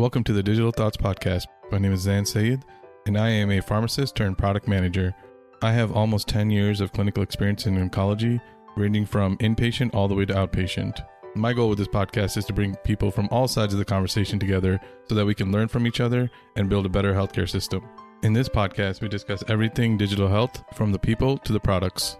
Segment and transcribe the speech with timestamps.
[0.00, 1.44] Welcome to the Digital Thoughts Podcast.
[1.70, 2.64] My name is Zain Syed,
[3.06, 5.14] and I am a pharmacist turned product manager.
[5.60, 8.40] I have almost 10 years of clinical experience in oncology,
[8.76, 11.06] ranging from inpatient all the way to outpatient.
[11.34, 14.38] My goal with this podcast is to bring people from all sides of the conversation
[14.38, 17.86] together so that we can learn from each other and build a better healthcare system.
[18.22, 22.16] In this podcast, we discuss everything digital health from the people to the products.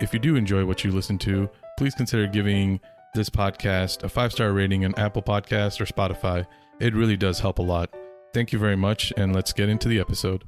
[0.00, 1.48] If you do enjoy what you listen to,
[1.78, 2.80] please consider giving
[3.14, 6.44] this podcast a five star rating on Apple Podcasts or Spotify.
[6.80, 7.94] It really does help a lot.
[8.32, 10.44] Thank you very much, and let's get into the episode.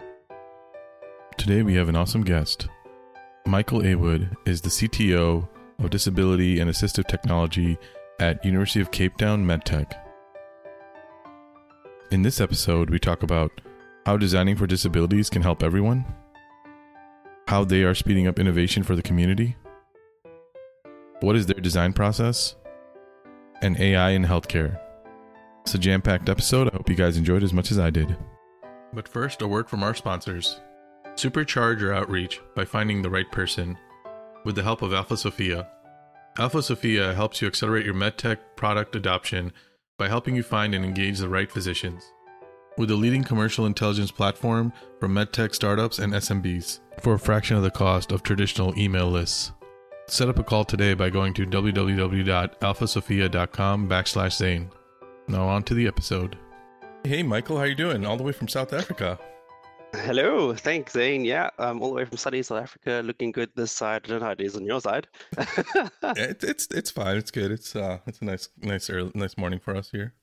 [1.36, 2.68] Today we have an awesome guest.
[3.46, 5.46] Michael Awood is the CTO
[5.78, 7.76] of Disability and Assistive Technology
[8.18, 9.92] at University of Cape Town MedTech.
[12.10, 13.60] In this episode, we talk about
[14.06, 16.06] how designing for disabilities can help everyone,
[17.46, 19.54] how they are speeding up innovation for the community,
[21.20, 22.56] what is their design process,
[23.60, 24.80] and AI in healthcare.
[25.62, 26.68] It's a jam packed episode.
[26.68, 28.16] I hope you guys enjoyed as much as I did.
[28.92, 30.60] But first, a word from our sponsors.
[31.14, 33.78] Supercharge your outreach by finding the right person
[34.44, 35.68] with the help of Alpha Sophia.
[36.38, 39.52] Alpha Sophia helps you accelerate your medtech product adoption
[39.98, 42.02] by helping you find and engage the right physicians.
[42.76, 47.62] With a leading commercial intelligence platform for medtech startups and SMBs for a fraction of
[47.62, 49.52] the cost of traditional email lists.
[50.08, 54.70] Set up a call today by going to www.alphasophia.com backslash Zain.
[55.28, 56.36] Now on to the episode.
[57.04, 58.04] Hey Michael, how you doing?
[58.04, 59.18] All the way from South Africa.
[59.94, 61.24] Hello, thanks, Zain.
[61.24, 64.02] Yeah, I'm all the way from sunny South Africa, looking good this side.
[64.04, 65.06] I don't know how it is on your side.
[65.36, 67.16] it, it's it's fine.
[67.16, 67.50] It's good.
[67.50, 70.14] It's uh it's a nice nice early, nice morning for us here.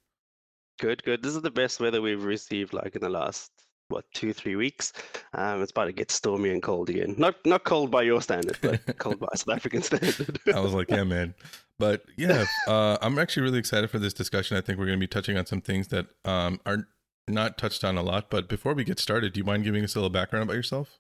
[0.80, 1.22] Good, good.
[1.22, 3.52] This is the best weather we've received like in the last
[3.90, 4.94] what two three weeks.
[5.34, 7.16] Um, it's about to get stormy and cold again.
[7.18, 10.40] Not not cold by your standard, but cold by South African standard.
[10.54, 11.34] I was like, yeah, man.
[11.78, 14.58] But yeah, uh, I'm actually really excited for this discussion.
[14.58, 16.88] I think we're going to be touching on some things that um, are
[17.28, 18.30] not touched on a lot.
[18.30, 21.00] But before we get started, do you mind giving us a little background about yourself?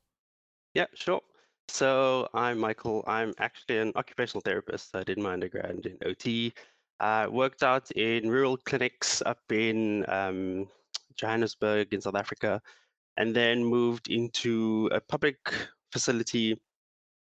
[0.73, 1.21] Yeah, sure.
[1.67, 3.03] So I'm Michael.
[3.07, 4.95] I'm actually an occupational therapist.
[4.95, 6.53] I did my undergrad in OT.
[6.99, 10.67] I uh, worked out in rural clinics up in um,
[11.15, 12.61] Johannesburg in South Africa,
[13.19, 15.37] and then moved into a public
[15.91, 16.57] facility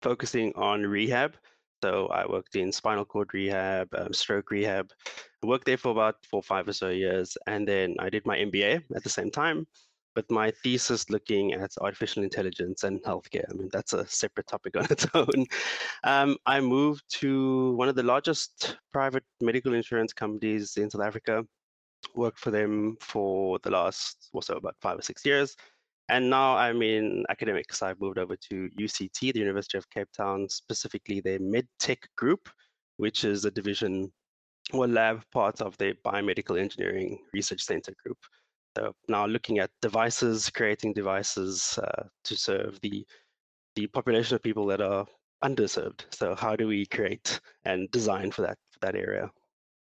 [0.02, 1.36] focusing on rehab.
[1.84, 4.90] So I worked in spinal cord rehab, um, stroke rehab.
[5.44, 8.38] I worked there for about four, five or so years, and then I did my
[8.38, 9.68] MBA at the same time.
[10.16, 13.46] But my thesis looking at artificial intelligence and healthcare.
[13.50, 15.46] I mean, that's a separate topic on its own.
[16.04, 21.44] Um, I moved to one of the largest private medical insurance companies in South Africa.
[22.16, 25.56] Worked for them for the last also about five or six years
[26.10, 27.82] and now I'm in academics.
[27.82, 32.50] I've moved over to UCT, the University of Cape Town, specifically their MedTech group,
[32.98, 34.12] which is a division
[34.72, 38.18] or lab part of the Biomedical Engineering Research Center group.
[38.78, 43.06] So now looking at devices, creating devices uh, to serve the
[43.76, 45.06] the population of people that are
[45.44, 46.02] underserved.
[46.12, 49.32] So how do we create and design for that for that area?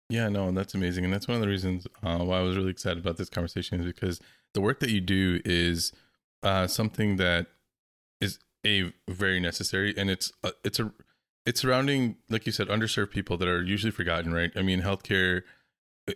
[0.09, 2.69] Yeah, no, that's amazing, and that's one of the reasons uh, why I was really
[2.69, 4.19] excited about this conversation is because
[4.53, 5.91] the work that you do is
[6.43, 7.47] uh, something that
[8.21, 10.91] is a very necessary, and it's uh, it's a
[11.45, 14.51] it's surrounding, like you said, underserved people that are usually forgotten, right?
[14.55, 15.43] I mean, healthcare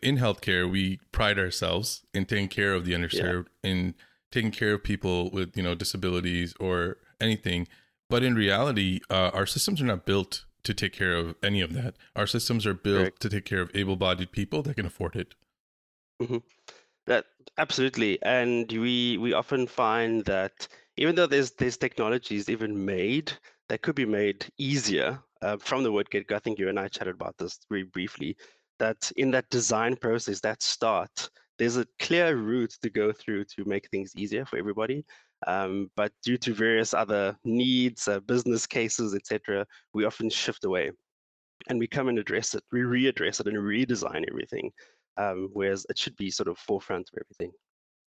[0.02, 3.72] in healthcare, we pride ourselves in taking care of the underserved, yeah.
[3.72, 3.96] in
[4.31, 7.68] taking care of people with you know disabilities or anything.
[8.09, 11.74] But in reality, uh, our systems are not built to take care of any of
[11.74, 11.96] that.
[12.16, 13.19] Our systems are built right.
[13.19, 15.36] to take care of able-bodied people that can afford it.
[16.22, 16.38] Mm-hmm.
[17.09, 17.25] That
[17.57, 23.33] absolutely, and we we often find that even though there's there's technologies even made
[23.67, 26.35] that could be made easier uh, from the word get go.
[26.35, 28.37] I think you and I chatted about this very briefly.
[28.77, 33.65] That in that design process, that start, there's a clear route to go through to
[33.65, 35.03] make things easier for everybody.
[35.47, 39.65] Um, but due to various other needs, uh, business cases, etc.,
[39.95, 40.91] we often shift away,
[41.69, 42.63] and we come and address it.
[42.71, 44.71] We readdress it and redesign everything
[45.19, 47.51] um, whereas it should be sort of forefront of everything.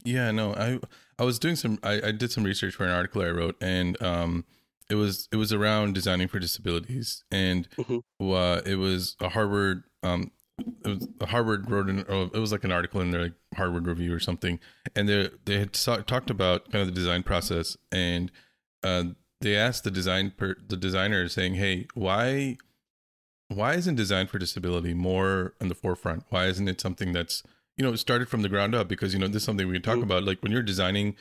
[0.03, 0.79] Yeah, no, I
[1.17, 4.01] I was doing some I, I did some research for an article I wrote, and
[4.01, 4.45] um,
[4.89, 8.31] it was it was around designing for disabilities, and mm-hmm.
[8.31, 10.31] uh, it was a Harvard um,
[10.83, 13.87] it was Harvard wrote an oh, it was like an article in their like Harvard
[13.87, 14.59] review or something,
[14.95, 18.31] and they they had so, talked about kind of the design process, and
[18.83, 19.05] uh,
[19.41, 22.57] they asked the design per, the designer saying, hey, why
[23.49, 26.23] why isn't design for disability more on the forefront?
[26.29, 27.43] Why isn't it something that's
[27.77, 28.87] you know started from the ground up?
[28.87, 30.03] Because you know this is something we can talk mm-hmm.
[30.03, 30.23] about.
[30.23, 31.15] Like when you're designing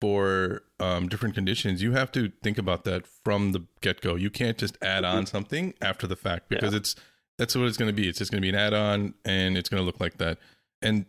[0.00, 4.14] for um, different conditions, you have to think about that from the get go.
[4.14, 5.18] You can't just add mm-hmm.
[5.18, 6.78] on something after the fact because yeah.
[6.78, 6.96] it's
[7.38, 8.08] that's what it's going to be.
[8.08, 10.38] It's just going to be an add on, and it's going to look like that.
[10.82, 11.06] And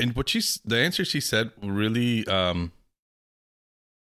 [0.00, 2.72] and what she's the answer she said really um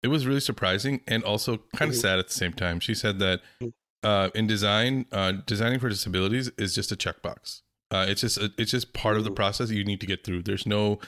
[0.03, 2.01] it was really surprising and also kind of Mhm.
[2.01, 2.79] sad at the same time.
[2.81, 3.73] She said that Mhm.
[4.07, 7.63] Uh, in design, uh, designing for disabilities is just a checkbox.
[7.91, 10.43] Uh, it's just it's just part of the process you need to get through.
[10.43, 11.01] There's no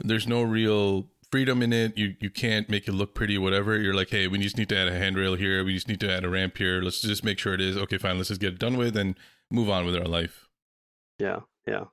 [0.00, 1.96] there's no real freedom in it.
[1.96, 3.78] You you can't make it look pretty, whatever.
[3.78, 5.64] You're like, hey, we just need to add a handrail here.
[5.64, 6.82] We just need to add a ramp here.
[6.82, 7.96] Let's just make sure it is okay.
[7.96, 9.16] Fine, let's just get it done with and
[9.50, 10.46] move on with our life.
[11.18, 11.84] Yeah, yeah.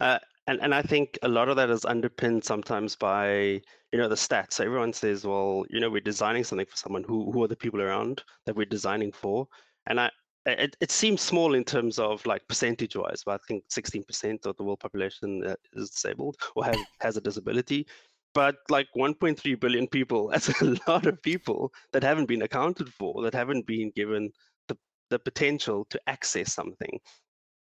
[0.00, 0.18] Uh,
[0.48, 3.62] and and I think a lot of that is underpinned sometimes by
[3.92, 4.54] you know the stats.
[4.54, 7.04] So everyone says, well, you know, we're designing something for someone.
[7.04, 9.46] Who who are the people around that we're designing for?
[9.86, 10.10] And I
[10.46, 14.56] it, it seems small in terms of like percentage wise, but I think 16% of
[14.56, 17.86] the world population uh, is disabled or has has a disability.
[18.34, 23.22] But like 1.3 billion people, that's a lot of people that haven't been accounted for,
[23.22, 24.30] that haven't been given
[24.68, 24.76] the,
[25.10, 26.98] the potential to access something.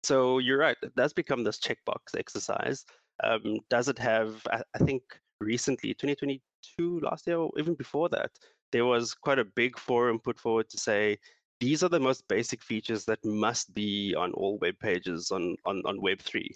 [0.04, 0.76] So you're right.
[0.82, 2.84] It does become this checkbox exercise.
[3.22, 4.40] Um, does it have?
[4.50, 5.02] I, I think
[5.40, 8.30] recently, 2022, last year, or even before that,
[8.72, 11.18] there was quite a big forum put forward to say
[11.60, 15.82] these are the most basic features that must be on all web pages on on,
[15.84, 16.54] on Web three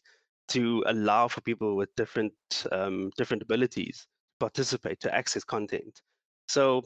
[0.49, 2.33] to allow for people with different
[2.73, 4.07] um, different abilities
[4.41, 6.03] to participate to access content.
[6.49, 6.83] So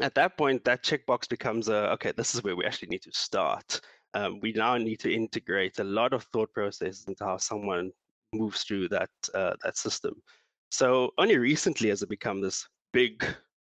[0.00, 2.12] at that point, that checkbox becomes a okay.
[2.16, 3.80] This is where we actually need to start
[4.14, 7.90] um, we now need to integrate a lot of thought processes into how someone
[8.32, 10.14] moves through that uh, that system.
[10.70, 13.24] So only recently has it become this big,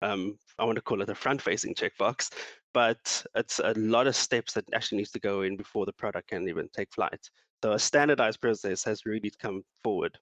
[0.02, 2.30] um, I want to call it a front-facing checkbox,
[2.74, 6.28] but it's a lot of steps that actually needs to go in before the product
[6.28, 7.28] can even take flight.
[7.62, 10.18] So a standardized process has really come forward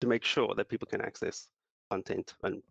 [0.00, 1.48] to make sure that people can access
[1.90, 2.62] content on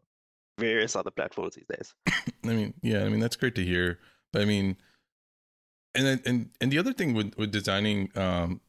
[0.60, 1.94] various other platforms these days.
[2.44, 4.00] I mean, yeah, I mean that's great to hear.
[4.32, 4.78] But I mean,
[5.96, 8.62] and and and the other thing with with designing um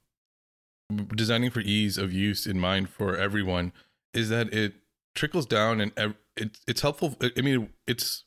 [1.15, 3.73] designing for ease of use in mind for everyone
[4.13, 4.75] is that it
[5.15, 5.93] trickles down and
[6.37, 8.25] it, it's helpful I mean it's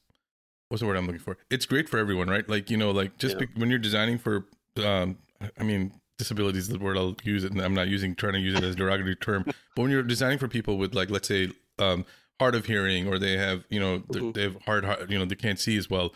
[0.74, 3.16] what's the word i'm looking for it's great for everyone right like you know like
[3.20, 3.46] just Yeah.
[3.46, 4.48] be, when you're designing for
[4.84, 5.20] um
[5.60, 8.40] i mean disability is the word i'll use it and i'm not using trying to
[8.40, 9.44] use it as a derogatory term
[9.75, 12.06] but when you're designing for people with like let's say um
[12.40, 14.34] hard of hearing or they have you know Mhm.
[14.34, 16.12] they have hard hard- you know they can't see as well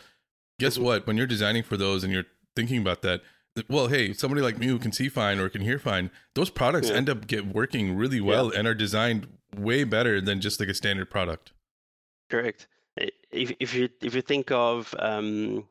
[0.58, 0.82] guess Mhm.
[0.82, 2.26] what when you're designing for those and you're
[2.56, 3.22] thinking about that
[3.68, 6.88] well hey somebody like me who can see fine or can hear fine those products
[6.88, 6.96] Yeah.
[6.96, 10.74] end up get working really well and are designed way better than just like a
[10.74, 11.52] standard product
[12.28, 12.66] Correct.
[13.30, 15.68] If if you if you think of, um,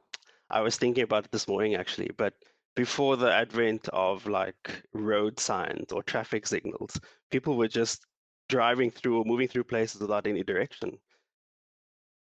[0.49, 2.33] I was thinking about it this morning actually, but
[2.75, 6.99] before the advent of like road signs or traffic signals,
[7.31, 8.05] people were just
[8.49, 10.99] driving through or moving through places without any direction.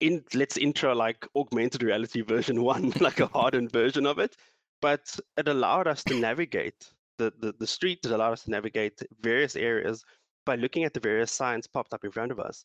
[0.01, 4.37] In let's intro like augmented reality version one, like a hardened version of it,
[4.81, 9.03] but it allowed us to navigate the, the, the street, it allowed us to navigate
[9.21, 10.05] various areas
[10.45, 12.65] by looking at the various signs popped up in front of us.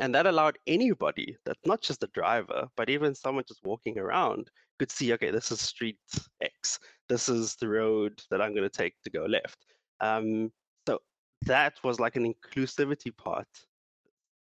[0.00, 4.50] And that allowed anybody, that not just the driver, but even someone just walking around,
[4.78, 5.98] could see, okay, this is street
[6.40, 6.78] X.
[7.10, 9.58] This is the road that I'm going to take to go left.
[10.00, 10.50] Um,
[10.88, 11.00] so
[11.42, 13.46] that was like an inclusivity part,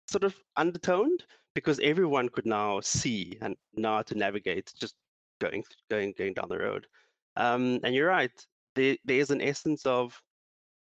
[0.09, 1.23] sort of undertoned,
[1.53, 4.95] because everyone could now see and know how to navigate just
[5.39, 6.87] going going going down the road.
[7.35, 8.31] Um, and you're right.
[8.73, 10.19] There, there is an essence of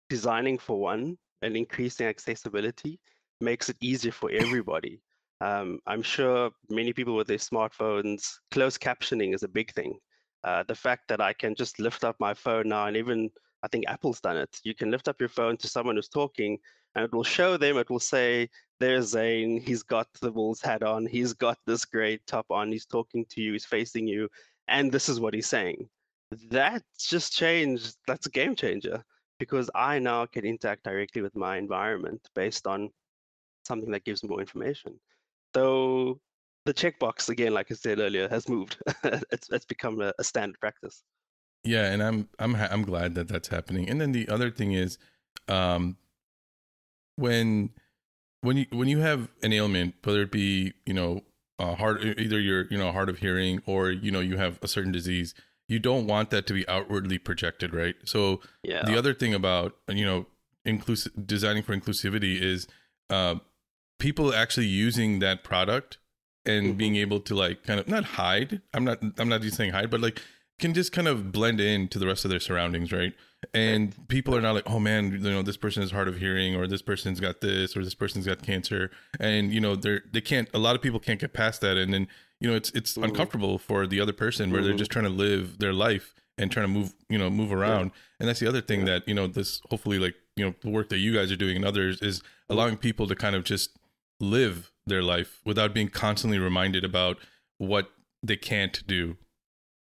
[0.10, 3.00] designing for one and increasing accessibility
[3.42, 5.02] makes it easier for everybody.
[5.42, 10.00] Um, I'm sure many people with their smartphones, closed captioning is a big thing.
[10.44, 13.30] Uh, the fact that I can just lift up my phone now, and even
[13.64, 14.60] I think Apple's done it.
[14.64, 16.60] You can lift up your phone to someone who's talking,
[16.94, 17.78] and it will show them.
[17.78, 18.50] It will say,
[18.80, 19.60] "There's Zain.
[19.60, 21.06] He's got the Bulls hat on.
[21.06, 22.72] He's got this great top on.
[22.72, 23.54] He's talking to you.
[23.54, 24.30] He's facing you,
[24.68, 25.90] and this is what he's saying."
[26.50, 27.98] That just changed.
[28.08, 29.04] That's a game changer
[29.40, 32.92] because I now can interact directly with my environment based on
[33.66, 35.00] something that gives more information.
[35.56, 36.20] So
[36.66, 38.78] the checkbox, again, like I said earlier, has moved.
[39.32, 41.04] it's it's become a, a standard practice.
[41.64, 44.74] yeah and i'm i'm ha- i'm glad that that's happening and then the other thing
[44.74, 45.00] is
[45.48, 45.98] um
[47.16, 47.72] when
[48.42, 51.22] when you when you have an ailment whether it be you know
[51.60, 54.68] uh, hard either you're you know hard of hearing or you know you have a
[54.68, 55.34] certain disease
[55.68, 58.84] you don't want that to be outwardly projected right so Yeah.
[58.86, 60.28] the other thing about you know
[60.66, 62.68] inclusive designing for inclusivity is
[63.10, 63.36] uh,
[64.00, 65.98] people actually using that product
[66.46, 66.78] and Mhm.
[66.78, 69.90] being able to like kind of not hide i'm not i'm not just saying hide
[69.90, 70.22] but like
[70.60, 73.14] can just kind of blend in to the rest of their surroundings right
[73.54, 76.56] and people are not like oh man you know this person is hard of hearing
[76.56, 80.22] or this person's got this or this person's got cancer and you know they're they
[80.22, 82.08] can't a lot of people can't get past that and then
[82.40, 83.06] you know it's it's Mhm.
[83.06, 84.78] uncomfortable for the other person where they're Mhm.
[84.78, 88.28] just trying to live their life and trying to move you know move around and
[88.30, 88.86] that's the other thing Yeah.
[89.00, 91.56] that you know this hopefully like you know the work that you guys are doing
[91.56, 93.72] and others is allowing people to kind of just
[94.20, 97.18] live their life without being constantly reminded about
[97.58, 97.90] what
[98.24, 99.18] they can't do.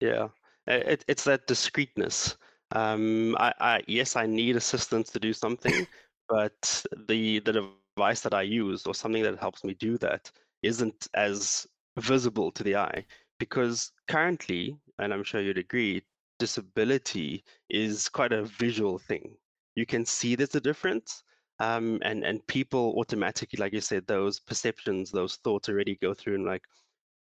[0.00, 0.28] Yeah,
[0.66, 2.36] it, it's that discreteness.
[2.72, 5.86] Um, I, I yes, I need assistance to do something,
[6.28, 10.30] but the the device that I use or something that helps me do that
[10.62, 11.66] isn't as
[11.98, 13.04] visible to the eye
[13.38, 16.02] because currently, and I'm sure you'd agree,
[16.38, 19.36] disability is quite a visual thing.
[19.74, 21.22] You can see there's a difference,
[21.60, 26.34] um, and and people automatically, like you said, those perceptions, those thoughts already go through
[26.36, 26.62] and like,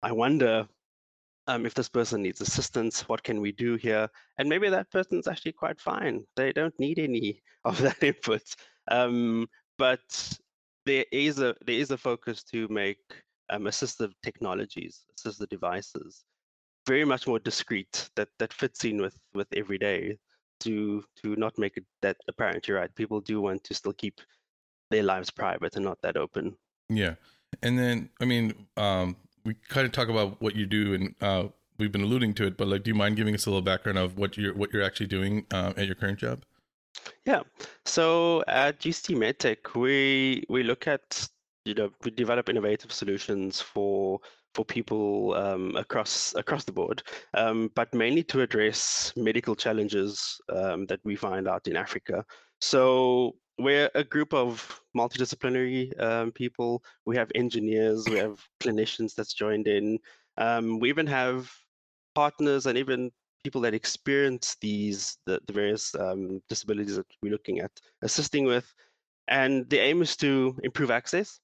[0.03, 0.67] I wonder
[1.47, 4.09] um, if this person needs assistance, what can we do here?
[4.39, 6.25] And maybe that person's actually quite fine.
[6.37, 8.43] They don't need any of that input.
[8.91, 9.49] Um,
[9.79, 10.39] but
[10.87, 12.99] there is a there is a focus to make
[13.51, 16.25] um, assistive technologies, assistive devices,
[16.87, 20.17] very much more discreet that that fits in with with everyday
[20.65, 22.69] to to not make it that apparent.
[22.69, 22.95] You're right.
[22.95, 24.21] People do want to still keep
[24.91, 26.57] their lives private and not that open.
[26.89, 27.15] Yeah,
[27.63, 31.49] and then I mean, um, we kind of talk about what you do, and uh,
[31.79, 32.57] we've been alluding to it.
[32.57, 34.83] But like, do you mind giving us a little background of what you're what you're
[34.83, 36.45] actually doing uh, at your current job?
[37.25, 37.43] Yeah.
[37.85, 41.29] So at UCT MedTech, we we look at
[41.65, 44.21] you know we develop innovative solutions for
[44.55, 47.03] for people um, across across the board,
[47.35, 52.25] um, but mainly to address medical challenges um, that we find out in Africa.
[52.61, 56.83] So we're a group of multidisciplinary um, people.
[57.07, 59.99] We have engineers, we have clinicians that's joined in.
[60.39, 61.51] Um, we even have
[62.15, 63.11] partners and even
[63.45, 67.71] people that experience these the, the various um, disabilities that we're looking at
[68.03, 68.73] assisting with
[69.29, 71.41] and the aim is to improve access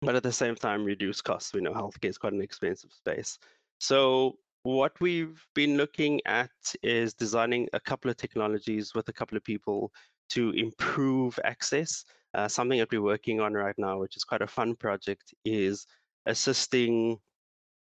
[0.00, 3.38] but at the same time reduce costs we know healthcare is quite an expensive space
[3.78, 6.50] so what we've been looking at
[6.82, 9.92] is designing a couple of technologies with a couple of people
[10.28, 14.46] to improve access uh, something that we're working on right now which is quite a
[14.46, 15.86] fun project is
[16.26, 17.18] assisting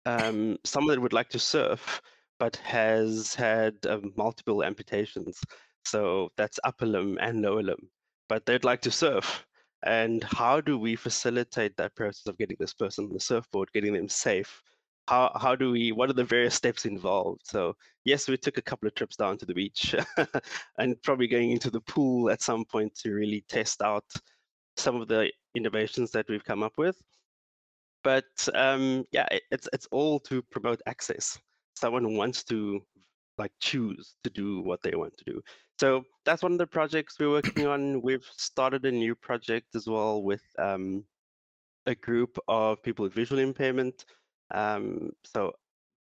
[0.06, 2.00] um, someone that would like to surf
[2.40, 5.40] but has had um, multiple amputations.
[5.84, 7.90] So that's upper limb and lower limb.
[8.28, 9.46] But they'd like to surf.
[9.84, 13.94] And how do we facilitate that process of getting this person on the surfboard, getting
[13.94, 14.62] them safe?
[15.08, 17.40] How, how do we, what are the various steps involved?
[17.44, 19.94] So, yes, we took a couple of trips down to the beach
[20.78, 24.04] and probably going into the pool at some point to really test out
[24.76, 27.00] some of the innovations that we've come up with.
[28.04, 31.38] But um, yeah, it's, it's all to promote access
[31.80, 32.80] someone wants to
[33.38, 35.40] like choose to do what they want to do.
[35.80, 38.02] So that's one of the projects we're working on.
[38.02, 41.04] We've started a new project as well with um,
[41.86, 44.04] a group of people with visual impairment.
[44.52, 45.52] Um, so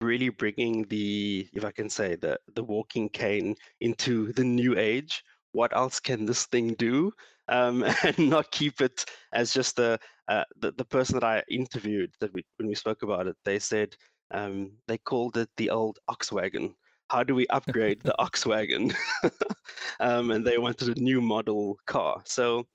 [0.01, 5.23] really bringing the, if I can say, the the walking cane into the new age.
[5.51, 7.11] What else can this thing do?
[7.47, 12.15] Um, and not keep it as just the, uh, the the person that I interviewed
[12.19, 13.35] that we, when we spoke about it.
[13.45, 13.95] They said
[14.31, 16.73] um, they called it the old ox wagon.
[17.09, 18.93] How do we upgrade the ox wagon?
[19.99, 22.21] um, and they wanted a new model car.
[22.25, 22.65] So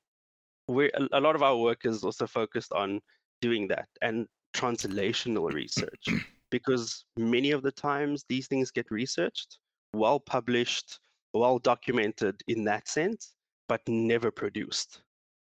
[0.69, 3.01] we a lot of our work is also focused on
[3.41, 6.05] doing that and translational research
[6.51, 9.59] because many of the times these things get researched,
[9.95, 10.99] well published,
[11.35, 13.35] well documented in that sense,
[13.69, 15.03] but never produced.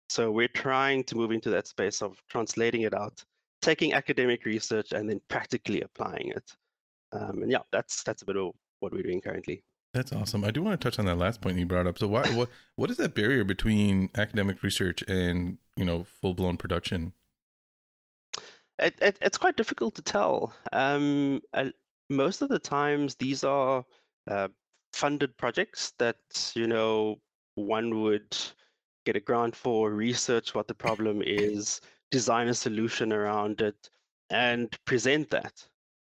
[0.09, 3.23] So we're trying to move into that space of translating it out
[3.61, 6.51] taking academic research and then practically applying it.
[7.11, 9.63] Um, and yeah, that's that's a bit of what we're doing currently.
[9.93, 10.43] That's awesome.
[10.43, 11.97] I do want to touch on that last point you brought up.
[11.97, 16.57] So, why, what what is that barrier between academic research and you know full blown
[16.57, 17.13] production?
[18.79, 20.53] It, it, it's quite difficult to tell.
[20.71, 21.69] Um, uh,
[22.09, 23.83] most of the times, these are
[24.29, 24.49] uh,
[24.93, 26.17] funded projects that
[26.53, 27.19] you know
[27.55, 28.37] one would
[29.05, 31.81] get a grant for, research what the problem is,
[32.11, 33.89] design a solution around it,
[34.29, 35.65] and present that.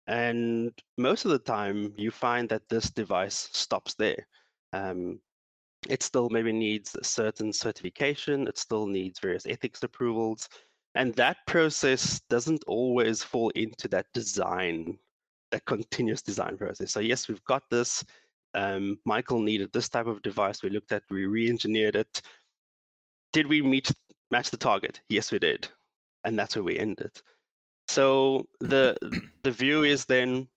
[0.09, 4.27] And most of the time, you find that this device stops there.
[4.73, 5.19] Um,
[5.87, 10.49] it still maybe needs a certain certification, it still needs various ethics approvals.
[10.95, 14.97] And that process doesn't always fall into that design,
[15.51, 16.91] that continuous design process.
[16.91, 18.03] So, yes, we've got this.
[18.55, 20.63] Um, Michael needed this type of device.
[20.63, 22.21] We looked at, we re engineered it.
[23.31, 23.91] Did we meet
[24.31, 24.99] match the target?
[25.07, 25.69] Yes, we did
[26.23, 27.11] and that's where we ended.
[27.89, 28.95] So the
[29.41, 30.47] the view is then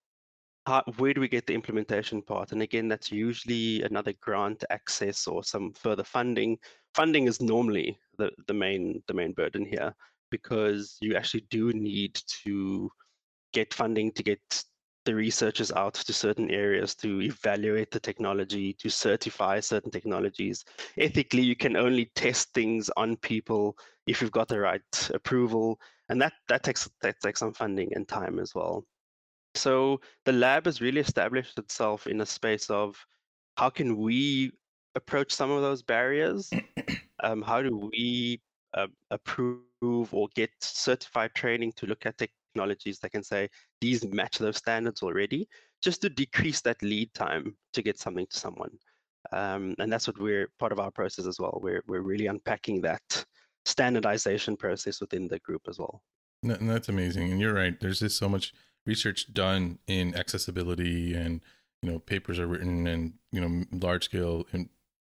[0.66, 2.52] how, where do we get the implementation part?
[2.52, 6.58] And again, that's usually another grant access or some further funding.
[6.94, 9.94] Funding is normally the, the main the main burden here
[10.30, 12.90] because you actually do need to
[13.54, 14.64] get funding to get
[15.06, 20.66] the researchers out to certain areas to evaluate the technology, to certify certain technologies.
[20.98, 23.74] Ethically, you can only test things on people
[24.06, 25.80] if you've got the right approval,
[26.12, 28.85] and that that takes that takes some funding and time as well.
[29.54, 32.97] So the lab has really established itself in a space of
[33.57, 34.52] how can we
[34.95, 36.50] approach some of those barriers?
[37.25, 38.42] Um, how do we
[38.75, 43.49] uh, approve or get certified training to look at technologies that can say
[43.81, 45.49] these match those standards already,
[45.83, 48.76] just to decrease that lead time to get something to someone.
[49.33, 51.59] Um, and that's what we're part of our process as well.
[51.62, 53.25] We're we're really unpacking that
[53.64, 56.02] standardization process within the group as well.
[56.42, 57.31] And that's amazing.
[57.31, 57.78] And you're right.
[57.81, 58.52] There's just so much
[58.87, 61.40] research done in accessibility and
[61.83, 64.69] you know papers are written and you know large scale and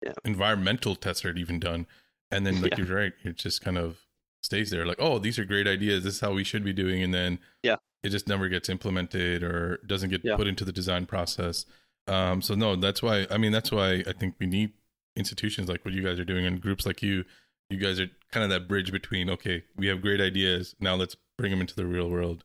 [0.03, 0.13] yeah.
[0.25, 1.87] environmental tests are even done
[2.31, 2.85] and then like yeah.
[2.85, 3.99] you're right it just kind of
[4.43, 7.03] stays there like oh these are great ideas this is how we should be doing
[7.03, 10.37] and then yeah it just never gets implemented or doesn't get yeah.
[10.37, 11.65] put into the design process
[12.07, 14.73] um so no that's why i mean that's why i think we need
[15.17, 17.25] institutions like what you guys are doing and groups like you
[17.71, 21.17] you guys are kind of that bridge between okay we have great ideas now let's
[21.39, 22.45] bring them into the real world.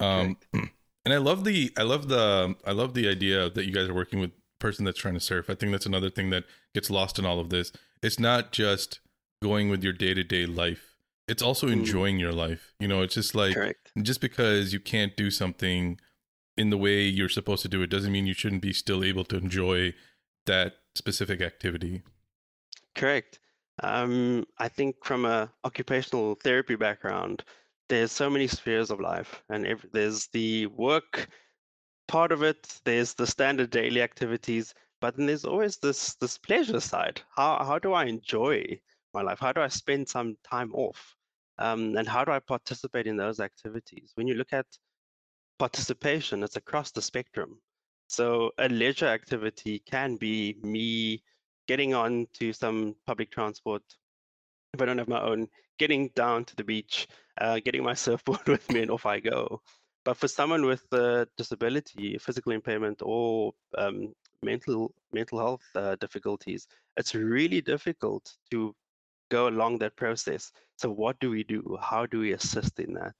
[0.00, 3.88] Um and i love the i love the i love the idea that you guys
[3.88, 5.50] are working with person that's trying to surf.
[5.50, 7.72] I think that's another thing that gets lost in all of this.
[8.02, 9.00] It's not just
[9.42, 10.96] going with your day-to-day life.
[11.28, 11.72] It's also mm.
[11.72, 12.72] enjoying your life.
[12.78, 13.92] You know it's just like Correct.
[14.00, 15.98] just because you can't do something
[16.56, 19.24] in the way you're supposed to do it doesn't mean you shouldn't be still able
[19.24, 19.94] to enjoy
[20.46, 22.02] that specific activity.
[22.94, 23.40] Correct
[23.82, 27.44] um, i think from a occupational therapy background
[27.88, 31.28] there's so many spheres of life and there's the work
[32.08, 36.80] part of it there's the standard daily activities but then there's always this this pleasure
[36.80, 38.64] side how how do i enjoy
[39.14, 39.38] my life?
[39.38, 41.16] How do I spend some time off?
[41.58, 44.10] Um, and how do I participate in those activities?
[44.16, 44.66] When you look at
[45.58, 47.60] participation, it's across the spectrum.
[48.08, 51.22] So a leisure activity can be me
[51.66, 53.82] getting on to some public transport
[54.74, 57.06] if I don't have my own, getting down to the beach,
[57.40, 59.60] uh, getting my surfboard with me, and off I go.
[60.04, 64.12] But for someone with a disability, physical impairment, or um,
[64.42, 68.74] mental mental health uh, difficulties, it's really difficult to
[69.30, 70.52] go along that process.
[70.76, 71.78] So what do we do?
[71.80, 73.14] How do we assist in that?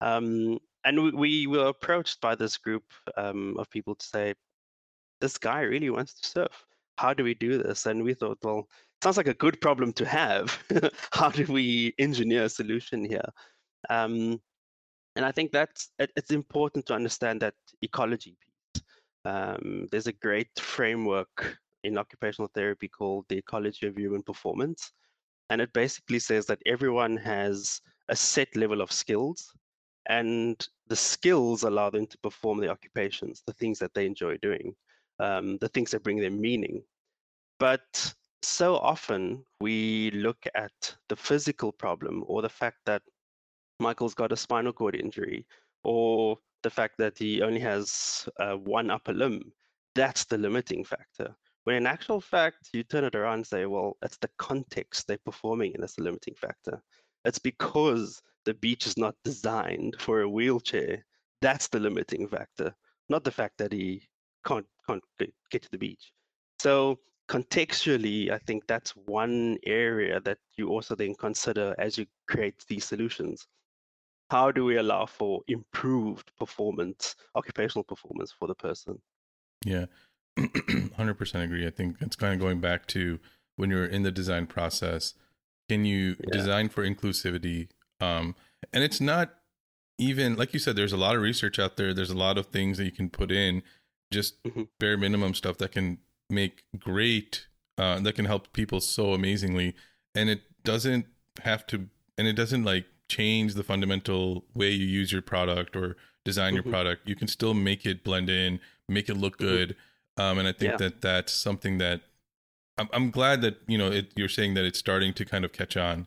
[0.00, 2.84] Um, and we, we, were approached by this group
[3.18, 4.34] um, of people to say,
[5.20, 6.64] this guy really wants to surf.
[7.00, 7.86] How do we do this?
[7.86, 8.68] And we thought, well,
[9.02, 10.46] sounds like a good problem to have.
[11.12, 13.30] How do we engineer a solution here?
[13.88, 14.38] Um,
[15.16, 18.82] and I think that's it, it's important to understand that ecology piece.
[19.24, 24.92] Um, there's a great framework in occupational therapy called the ecology of human performance,
[25.48, 29.50] and it basically says that everyone has a set level of skills,
[30.10, 34.74] and the skills allow them to perform the occupations, the things that they enjoy doing,
[35.20, 36.82] um, the things that bring them meaning.
[37.58, 43.02] But so often we look at the physical problem or the fact that
[43.78, 45.46] Michael's got a spinal cord injury
[45.84, 49.52] or the fact that he only has uh, one upper limb.
[49.94, 51.34] That's the limiting factor.
[51.64, 55.18] When in actual fact, you turn it around and say, well, it's the context they're
[55.18, 56.82] performing in that's the limiting factor.
[57.24, 61.04] It's because the beach is not designed for a wheelchair.
[61.42, 62.74] That's the limiting factor,
[63.08, 64.08] not the fact that he
[64.46, 65.02] can't, can't
[65.50, 66.12] get to the beach.
[66.58, 66.98] So
[67.28, 72.84] contextually, I think that's one area that you also then consider as you create these
[72.84, 73.46] solutions.
[74.30, 79.00] How do we allow for improved performance, occupational performance for the person?
[79.64, 79.86] Yeah.
[80.38, 81.66] 100% agree.
[81.66, 83.18] I think it's kind of going back to
[83.56, 85.14] when you're in the design process.
[85.68, 86.32] Can you yeah.
[86.32, 87.68] design for inclusivity?
[88.00, 88.34] Um,
[88.72, 89.34] and it's not
[89.98, 90.76] even like you said.
[90.76, 91.94] There's a lot of research out there.
[91.94, 93.62] There's a lot of things that you can put in,
[94.10, 94.64] just mm-hmm.
[94.78, 97.46] bare minimum stuff that can make great.
[97.78, 99.74] Uh, that can help people so amazingly,
[100.14, 101.06] and it doesn't
[101.42, 101.88] have to.
[102.18, 106.56] And it doesn't like change the fundamental way you use your product or design mm-hmm.
[106.56, 107.08] your product.
[107.08, 109.48] You can still make it blend in, make it look mm-hmm.
[109.48, 109.76] good.
[110.16, 110.76] Um, and I think yeah.
[110.76, 112.02] that that's something that
[112.76, 115.52] I'm, I'm glad that you know it, you're saying that it's starting to kind of
[115.52, 116.06] catch on.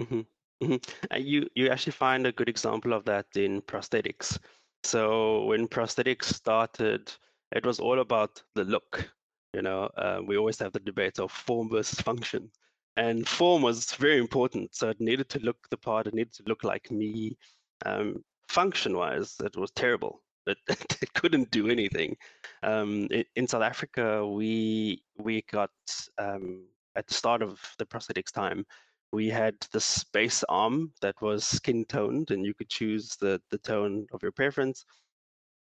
[0.00, 0.20] Mm-hmm.
[0.62, 1.14] Mm-hmm.
[1.14, 4.38] Uh, you you actually find a good example of that in prosthetics.
[4.84, 7.12] So when prosthetics started,
[7.52, 9.10] it was all about the look.
[9.54, 12.50] You know, uh, we always have the debate of form versus function,
[12.96, 14.74] and form was very important.
[14.74, 16.06] So it needed to look the part.
[16.06, 17.36] It needed to look like me.
[17.84, 22.16] Um, function-wise, it was terrible that it couldn't do anything.
[22.62, 25.70] Um, in, in, South Africa, we we got
[26.18, 26.64] um,
[26.96, 28.64] at the start of the prosthetics time,
[29.12, 33.58] we had the space arm that was skin toned, and you could choose the the
[33.58, 34.84] tone of your preference.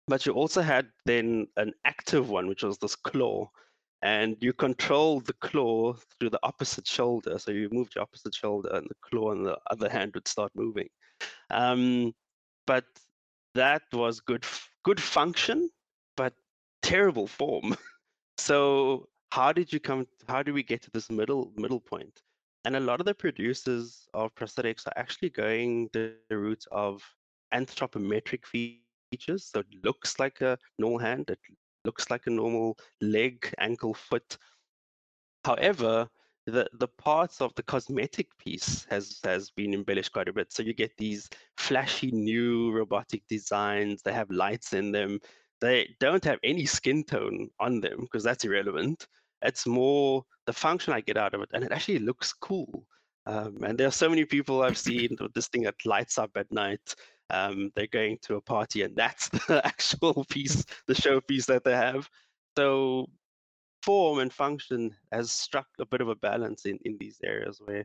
[0.09, 3.48] but you also had then an active one, which was this claw.
[4.03, 7.38] And you control the claw through the opposite shoulder.
[7.38, 10.53] So you moved your opposite shoulder, and the claw on the other hand would start
[10.55, 10.88] moving.
[11.50, 12.14] Um,
[12.66, 12.85] but
[13.55, 14.44] that was good,
[14.85, 15.70] good function,
[16.16, 16.35] but
[16.83, 17.76] terrible form.
[18.38, 20.07] so how did you come?
[20.29, 22.20] How do we get to this middle middle point?
[22.64, 27.03] And a lot of the producers of prosthetics are actually going the route of
[27.55, 29.01] anthropometric features.
[29.46, 31.38] So it looks like a normal hand, it
[31.85, 34.37] looks like a normal leg, ankle, foot.
[35.44, 36.09] However,
[36.46, 40.53] the, the parts of the cosmetic piece has has been embellished quite a bit.
[40.53, 44.03] So you get these flashy new robotic designs.
[44.03, 45.20] They have lights in them.
[45.61, 49.07] They don't have any skin tone on them because that's irrelevant.
[49.42, 52.87] It's more the function I get out of it, and it actually looks cool.
[53.26, 56.31] Um, and there are so many people I've seen with this thing that lights up
[56.37, 56.94] at night
[57.31, 61.72] um, they're going to a party and that's the actual piece the showpiece that they
[61.74, 62.09] have
[62.57, 63.09] so
[63.83, 67.85] form and function has struck a bit of a balance in in these areas where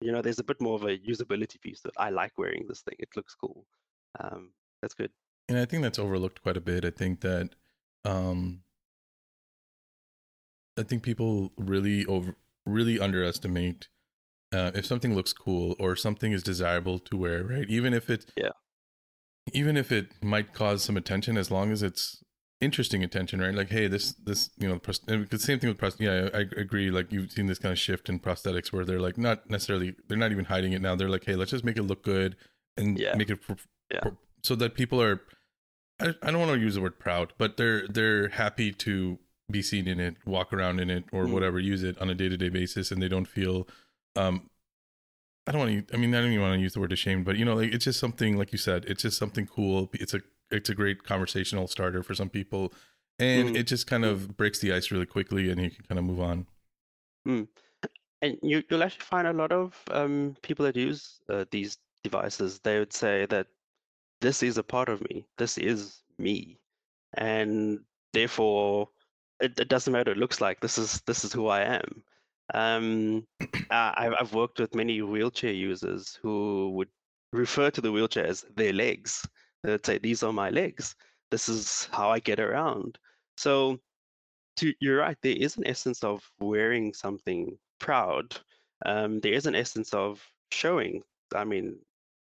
[0.00, 2.80] you know there's a bit more of a usability piece that i like wearing this
[2.80, 3.66] thing it looks cool
[4.20, 5.10] um, that's good
[5.48, 7.50] and i think that's overlooked quite a bit i think that
[8.04, 8.62] um,
[10.78, 12.36] i think people really over
[12.66, 13.88] really underestimate
[14.52, 17.68] uh, if something looks cool or something is desirable to wear, right?
[17.68, 18.52] Even if it yeah
[19.52, 22.22] even if it might cause some attention, as long as it's
[22.60, 23.54] interesting attention, right?
[23.54, 26.00] Like, hey, this, this, you know, the same thing with prosthetics.
[26.00, 26.90] Yeah, I, I agree.
[26.90, 30.18] Like, you've seen this kind of shift in prosthetics where they're like, not necessarily, they're
[30.18, 30.96] not even hiding it now.
[30.96, 32.36] They're like, hey, let's just make it look good
[32.76, 33.14] and yeah.
[33.14, 33.38] make it
[33.92, 34.10] yeah.
[34.42, 35.22] so that people are.
[36.00, 39.18] I, I don't want to use the word proud, but they're they're happy to
[39.50, 41.32] be seen in it, walk around in it, or mm.
[41.32, 43.66] whatever, use it on a day to day basis, and they don't feel
[44.16, 44.50] um,
[45.48, 45.94] I don't want to.
[45.94, 47.72] I mean, I don't even want to use the word ashamed, but you know, like
[47.72, 48.84] it's just something like you said.
[48.84, 49.88] It's just something cool.
[49.94, 52.74] It's a it's a great conversational starter for some people,
[53.18, 53.56] and mm.
[53.56, 56.20] it just kind of breaks the ice really quickly, and you can kind of move
[56.20, 56.46] on.
[57.26, 57.48] Mm.
[58.20, 62.58] And you, you'll actually find a lot of um, people that use uh, these devices.
[62.58, 63.46] They would say that
[64.20, 65.24] this is a part of me.
[65.38, 66.58] This is me,
[67.16, 67.80] and
[68.12, 68.90] therefore,
[69.40, 70.10] it, it doesn't matter.
[70.10, 72.02] What it looks like this is this is who I am.
[72.54, 73.26] Um,
[73.70, 76.88] I, I've worked with many wheelchair users who would
[77.32, 79.26] refer to the wheelchair as their legs.
[79.62, 80.94] They'd say, "These are my legs.
[81.30, 82.98] This is how I get around."
[83.36, 83.78] So,
[84.56, 85.16] to, you're right.
[85.22, 88.36] There is an essence of wearing something proud.
[88.86, 90.22] Um, there is an essence of
[90.52, 91.02] showing.
[91.34, 91.76] I mean,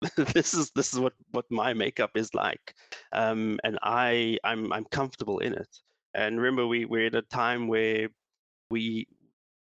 [0.16, 2.74] this is this is what what my makeup is like,
[3.12, 5.68] um, and I I'm I'm comfortable in it.
[6.14, 8.08] And remember, we we're at a time where
[8.70, 9.06] we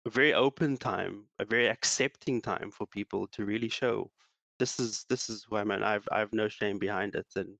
[0.06, 4.10] a very open time, a very accepting time for people to really show
[4.58, 7.56] this is this is who I'm and I've I've no shame behind it and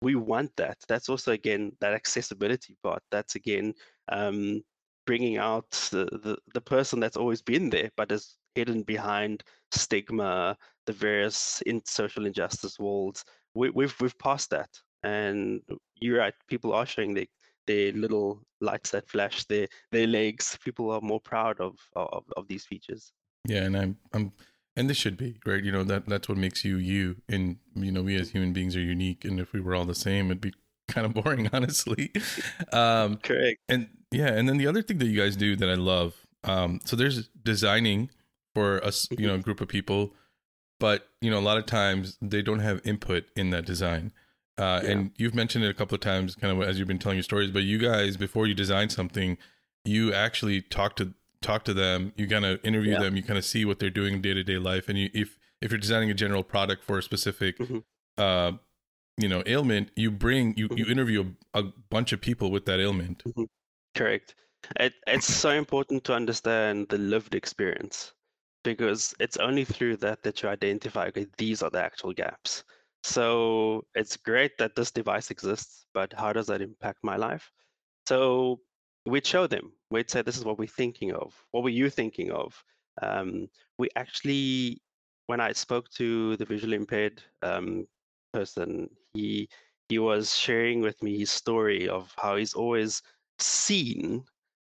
[0.00, 0.78] we want that.
[0.88, 3.02] That's also again that accessibility part.
[3.10, 3.74] That's again
[4.10, 4.62] um,
[5.06, 10.56] bringing out the, the the person that's always been there but is hidden behind stigma,
[10.86, 13.24] the various in social injustice walls.
[13.54, 14.70] We, we've we've passed that,
[15.02, 15.60] and
[15.96, 16.34] you're right.
[16.48, 17.26] People are showing their
[17.68, 20.58] their little lights that flash their their legs.
[20.64, 23.12] People are more proud of of, of these features.
[23.46, 24.32] Yeah, and I'm I'm
[24.76, 25.62] and this should be right.
[25.62, 27.16] You know that that's what makes you you.
[27.28, 29.24] And you know we as human beings are unique.
[29.24, 30.54] And if we were all the same, it'd be
[30.88, 32.12] kind of boring, honestly.
[32.72, 33.60] Um, Correct.
[33.68, 36.14] And yeah, and then the other thing that you guys do that I love.
[36.44, 38.10] Um, so there's designing
[38.54, 40.14] for us, you know, group of people,
[40.80, 44.12] but you know a lot of times they don't have input in that design.
[44.58, 44.90] Uh, yeah.
[44.90, 47.22] And you've mentioned it a couple of times, kind of as you've been telling your
[47.22, 47.50] stories.
[47.50, 49.38] But you guys, before you design something,
[49.84, 52.12] you actually talk to talk to them.
[52.16, 53.00] You kind of interview yeah.
[53.00, 53.16] them.
[53.16, 54.88] You kind of see what they're doing in day to day life.
[54.88, 57.78] And you, if if you're designing a general product for a specific, mm-hmm.
[58.16, 58.52] uh,
[59.16, 60.78] you know, ailment, you bring you mm-hmm.
[60.78, 63.22] you interview a, a, bunch of people with that ailment.
[63.24, 63.44] Mm-hmm.
[63.94, 64.34] Correct.
[64.80, 68.12] It, it's so important to understand the lived experience
[68.64, 72.64] because it's only through that that you identify okay these are the actual gaps
[73.02, 77.50] so it's great that this device exists, but how does that impact my life?
[78.08, 78.60] So
[79.06, 79.72] we'd show them.
[79.90, 81.34] We'd say, this is what we're thinking of.
[81.52, 82.62] What were you thinking of?
[83.02, 84.82] Um, we actually,
[85.26, 87.86] when I spoke to the visually impaired um,
[88.32, 89.48] person, he
[89.88, 93.02] he was sharing with me his story of how he's always
[93.38, 94.22] seen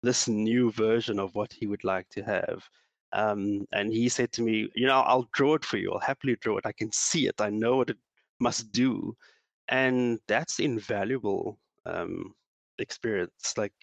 [0.04, 2.68] this new version of what he would like to have.
[3.14, 5.94] Um, and he said to me, you know, I'll draw it for you.
[5.94, 6.66] I'll happily draw it.
[6.66, 7.40] I can see it.
[7.40, 7.98] I know what it
[8.40, 9.16] must do
[9.70, 12.34] and that's invaluable um,
[12.80, 13.74] experience like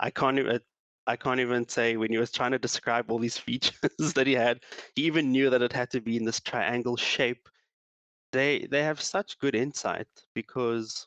[0.00, 0.60] i can't even
[1.06, 4.34] i can't even say when he was trying to describe all these features that he
[4.34, 4.58] had
[4.94, 7.48] he even knew that it had to be in this triangle shape
[8.32, 11.06] they they have such good insight because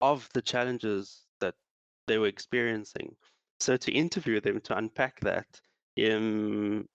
[0.00, 1.54] of the challenges that
[2.08, 3.14] they were experiencing.
[3.60, 5.46] So to interview them to unpack that,
[6.10, 6.86] um,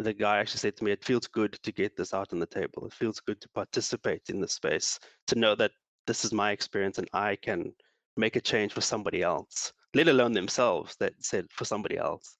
[0.00, 2.46] the guy actually said to me, "It feels good to get this out on the
[2.46, 2.86] table.
[2.86, 5.72] It feels good to participate in the space, to know that
[6.06, 7.72] this is my experience and I can
[8.16, 12.36] make a change for somebody else, let alone themselves." That said for somebody else.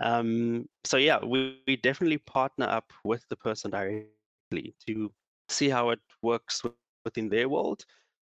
[0.00, 5.12] Um, so yeah, we, we definitely partner up with the person directly to
[5.48, 6.62] see how it works
[7.04, 7.84] within their world.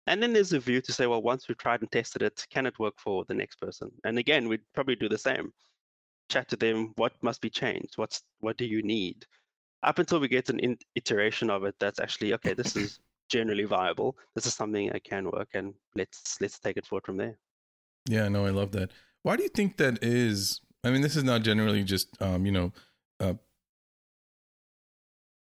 [0.07, 2.67] And then there's a view to say, well, once we've tried and tested it, can
[2.67, 3.91] it work for the next person?
[4.05, 5.53] And again, we'd probably do the same.
[6.31, 7.95] Chat to them, what must be changed?
[7.97, 9.27] What's what do you need?
[9.83, 14.17] Up until we get an iteration of it that's actually okay, this is generally viable.
[14.35, 17.37] This is something that can work, and let's let's take it forward from there.
[18.09, 18.91] Yeah, no, I love that.
[19.23, 20.61] Why do you think that is?
[20.85, 22.73] I mean, this is not generally just um, you know,
[23.19, 23.35] uh,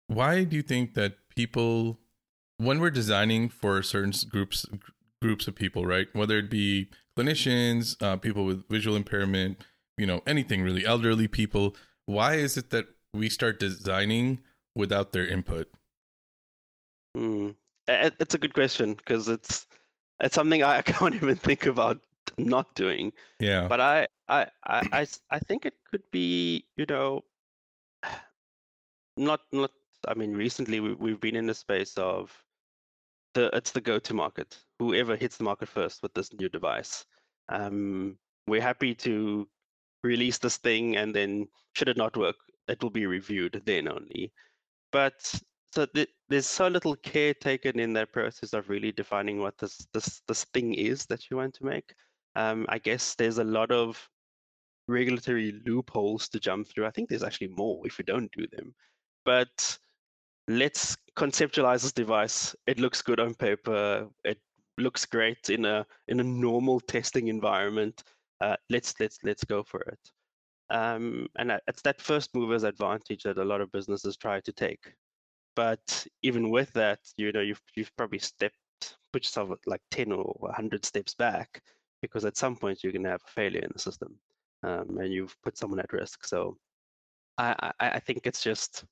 [0.07, 1.99] why do you think that people
[2.59, 4.66] when we're designing for certain groups
[5.20, 6.09] groups of people, right?
[6.12, 9.64] Whether it be clinicians, uh, people with visual impairment,
[9.96, 11.76] you know, anything really, elderly people.
[12.06, 14.40] Why is it that we start designing
[14.74, 15.68] without their input?
[17.16, 17.54] Mm.
[17.88, 19.66] It's a good question because it's
[20.20, 22.00] it's something I can't even think about
[22.38, 23.12] not doing.
[23.40, 23.68] Yeah.
[23.68, 27.24] But I I I I think it could be you know
[29.16, 29.70] not not
[30.06, 32.32] I mean recently we, we've been in the space of
[33.35, 34.59] the it's the go-to market.
[34.78, 37.04] Whoever hits the market first with this new device.
[37.48, 39.48] Um, we're happy to
[40.07, 42.37] release this thing, and then should it not work,
[42.69, 44.33] it will be reviewed then only.
[44.92, 45.14] But
[45.73, 49.87] so th- there's so little care taken in that process of really defining what this
[49.92, 51.95] this this thing is that you want to make.
[52.35, 54.09] Um, I guess there's a lot of
[54.88, 56.87] regulatory loopholes to jump through.
[56.87, 58.75] I think there's actually more if you don't do them.
[59.25, 59.79] But
[60.49, 62.55] let's conceptualize this device.
[62.66, 64.09] It looks good on paper.
[64.25, 64.38] It
[64.79, 68.05] looks great in a in a normal testing environment.
[68.40, 69.99] Uh, let's let's let's go for it.
[70.68, 74.94] Um, and it's that first mover's advantage that a lot of businesses try to take.
[75.55, 78.57] But even with that, you know, you've you've probably stepped
[79.12, 81.62] put yourself like ten or hundred steps back
[82.03, 84.14] because at some point you're going to have a failure in the system,
[84.62, 86.27] um, and you've put someone at risk.
[86.27, 86.59] So
[87.38, 88.85] I, I, I think it's just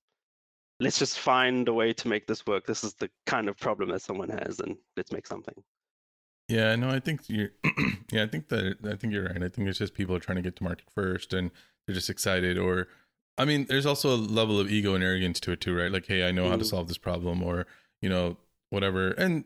[0.81, 2.67] let's just find a way to make this work.
[2.67, 5.55] This is the kind of problem that someone has, and let's make something.
[6.49, 7.51] Yeah, no, I think you're.
[8.13, 9.43] yeah, I think that I think you're right.
[9.43, 11.51] I think it's just people are trying to get to market first, and
[11.87, 12.59] they're just excited.
[12.59, 12.89] Or,
[13.39, 15.91] I mean, there's also a level of ego and arrogance to it too, right?
[15.91, 16.51] Like, hey, I know mm.
[16.51, 16.69] how to mm.
[16.69, 17.67] solve this problem, or
[18.03, 18.37] you know,
[18.71, 19.13] whatever.
[19.13, 19.45] And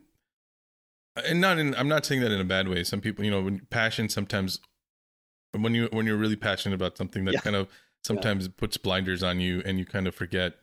[1.24, 1.74] and not in.
[1.76, 2.82] I'm not saying that in a bad way.
[2.84, 4.60] Some people, you know, when passion sometimes
[5.52, 7.40] when you when you're really passionate about something, that yeah.
[7.40, 7.68] kind of
[8.04, 8.52] sometimes yeah.
[8.56, 10.54] puts blinders on you, and you kind of forget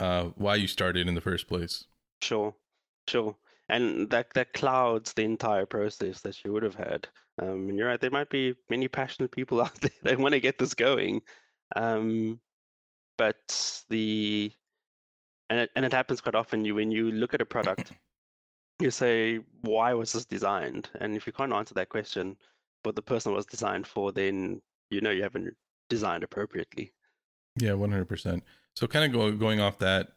[0.00, 1.84] uh, why you started in the first place.
[2.20, 2.54] Sure,
[3.08, 3.36] sure.
[3.68, 7.08] And that that clouds the entire process that you would have had.
[7.40, 10.40] Um, and you're right, there might be many passionate people out there that want to
[10.40, 11.22] get this going.
[11.74, 12.40] Um,
[13.18, 14.52] but the
[15.48, 16.64] and it, and it happens quite often.
[16.64, 17.92] You when you look at a product,
[18.80, 22.36] you say, "Why was this designed?" And if you can't answer that question,
[22.82, 25.54] what the person was designed for, then you know you haven't
[25.88, 26.92] designed appropriately.
[27.56, 28.44] Yeah, one hundred percent.
[28.74, 30.08] So kind of go, going off that,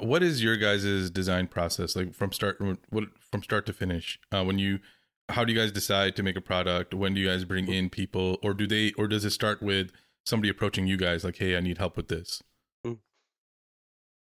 [0.00, 4.18] what is your guys' design process like from start what from start to finish?
[4.30, 4.80] Uh, when you
[5.28, 6.94] how do you guys decide to make a product?
[6.94, 9.90] When do you guys bring in people, or do they, or does it start with
[10.26, 12.42] somebody approaching you guys like, "Hey, I need help with this"?
[12.84, 12.94] Hmm.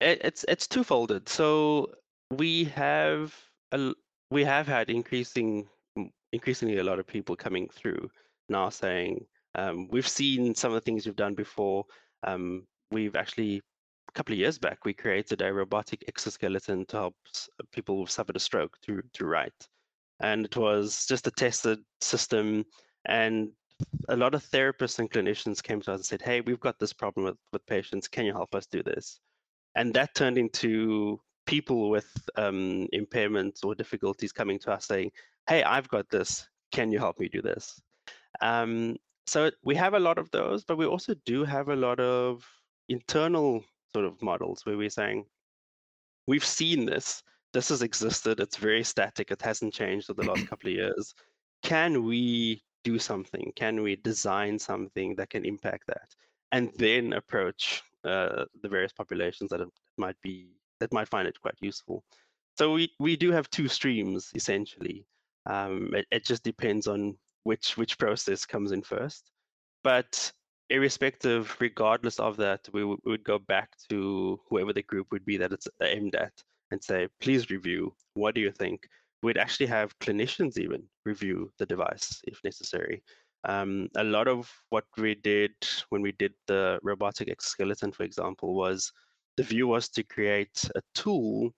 [0.01, 1.29] It's it's twofolded.
[1.29, 1.95] So
[2.31, 3.35] we have
[3.73, 3.93] a,
[4.31, 5.69] we have had increasing
[6.33, 8.09] increasingly a lot of people coming through
[8.49, 11.85] now saying um, we've seen some of the things you've done before.
[12.25, 13.63] Um, we've actually
[14.09, 17.15] a couple of years back we created a robotic exoskeleton to help
[17.73, 19.69] people who've suffered a stroke to to write,
[20.21, 22.65] and it was just a tested system.
[23.07, 23.51] And
[24.09, 26.93] a lot of therapists and clinicians came to us and said, "Hey, we've got this
[26.93, 28.09] problem with with patients.
[28.09, 29.21] Can you help us do this?"
[29.77, 35.13] And that turned into people with um, impairments or difficulties coming to us saying,
[35.49, 36.49] "Hey, I've got this.
[36.73, 37.81] Can you help me do this?"
[38.41, 42.01] Um, so we have a lot of those, but we also do have a lot
[42.01, 42.45] of
[42.89, 45.25] internal sort of models where we're saying,
[46.27, 47.23] we've seen this,
[47.53, 51.15] this has existed, it's very static, it hasn't changed over the last couple of years.
[51.63, 53.53] Can we do something?
[53.57, 56.15] Can we design something that can impact that?
[56.53, 59.61] And then approach uh, the various populations that
[59.97, 60.49] might be
[60.81, 62.03] that might find it quite useful.
[62.57, 65.05] So we, we do have two streams essentially.
[65.47, 69.31] Um, it, it just depends on which which process comes in first.
[69.83, 70.33] But
[70.71, 75.37] irrespective, regardless of that, we, we would go back to whoever the group would be
[75.37, 76.33] that it's aimed at
[76.71, 77.95] and say, please review.
[78.15, 78.87] What do you think?
[79.23, 83.03] we'd actually have clinicians even review the device if necessary.
[83.45, 85.53] Um, a lot of what we did
[85.89, 88.93] when we did the robotic exoskeleton, for example, was
[89.37, 91.51] the view was to create a tool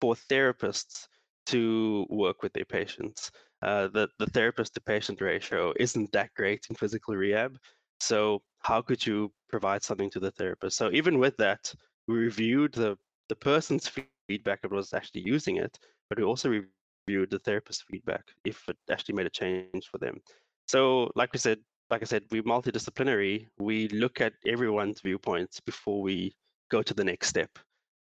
[0.00, 1.06] for therapists
[1.46, 3.30] to work with their patients.
[3.62, 7.56] Uh, the, the therapist to patient ratio isn't that great in physical rehab.
[8.04, 10.76] So, how could you provide something to the therapist?
[10.76, 11.72] So, even with that,
[12.06, 12.96] we reviewed the,
[13.28, 13.90] the person's
[14.28, 18.76] feedback that was actually using it, but we also reviewed the therapist's feedback if it
[18.90, 20.20] actually made a change for them.
[20.66, 21.58] So, like we said,
[21.90, 23.46] like I said, we're multidisciplinary.
[23.58, 26.34] We look at everyone's viewpoints before we
[26.70, 27.50] go to the next step.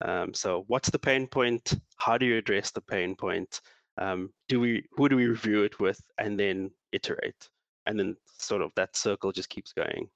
[0.04, 1.74] Um, so, what's the pain point?
[1.98, 3.62] How do you address the pain point?
[3.98, 7.50] Um, do we who do we review it with, and then iterate,
[7.86, 10.10] and then sort of that circle just keeps going.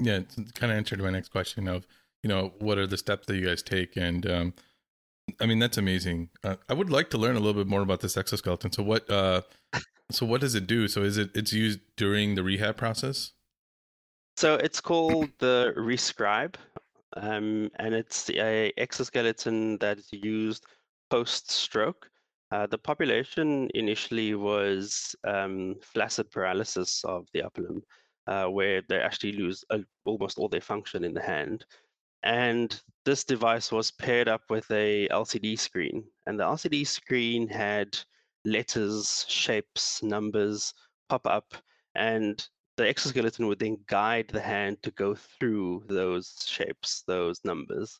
[0.00, 1.86] Yeah, it kind of answered my next question of
[2.22, 4.54] you know what are the steps that you guys take, and um,
[5.40, 6.30] I mean that's amazing.
[6.44, 8.72] Uh, I would like to learn a little bit more about this exoskeleton.
[8.72, 9.42] So what uh,
[10.10, 10.88] so what does it do?
[10.88, 13.32] So is it it's used during the rehab process?
[14.36, 16.54] So it's called the Rescribe,
[17.16, 20.64] um, and it's a exoskeleton that is used
[21.10, 22.08] post-stroke.
[22.50, 27.82] Uh, the population initially was um, flaccid paralysis of the upper limb,
[28.26, 31.66] uh, where they actually lose uh, almost all their function in the hand.
[32.22, 37.98] And this device was paired up with a LCD screen, and the LCD screen had
[38.46, 40.72] letters, shapes, numbers
[41.10, 41.54] pop up,
[41.94, 47.98] and the exoskeleton would then guide the hand to go through those shapes, those numbers.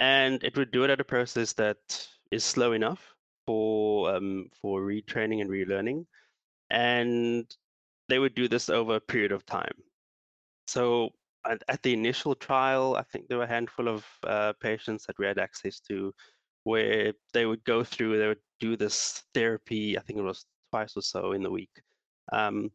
[0.00, 3.14] And it would do it at a process that is slow enough
[3.50, 6.06] for um, for retraining and relearning.
[6.70, 7.44] And
[8.08, 9.76] they would do this over a period of time.
[10.68, 11.10] So
[11.44, 15.18] at, at the initial trial, I think there were a handful of uh, patients that
[15.18, 16.14] we had access to
[16.62, 20.96] where they would go through, they would do this therapy, I think it was twice
[20.96, 21.74] or so in the week.
[22.32, 22.70] Um,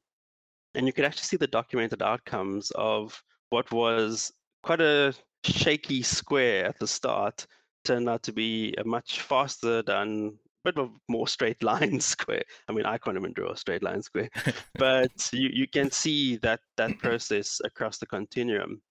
[0.74, 4.34] and you could actually see the documented outcomes of what was
[4.64, 7.48] quite a shaky square at the start
[7.86, 10.34] turned out to be a much faster done
[10.66, 12.44] bit of more straight line square.
[12.68, 14.30] I mean i can't even draw a straight line square.
[14.78, 18.82] But you, you can see that that process across the continuum.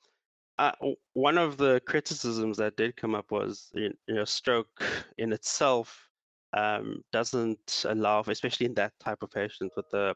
[0.57, 0.73] Uh,
[1.15, 4.83] one of the criticisms that did come up was you know stroke
[5.19, 6.09] in itself
[6.55, 10.15] um, doesn't allow, especially in that type of patient with the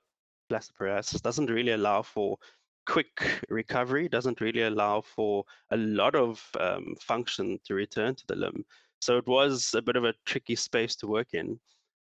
[0.48, 2.38] flaccid paralysis, doesn't really allow for
[2.86, 8.36] quick recovery, doesn't really allow for a lot of um, function to return to the
[8.36, 8.64] limb.
[9.00, 11.58] So it was a bit of a tricky space to work in.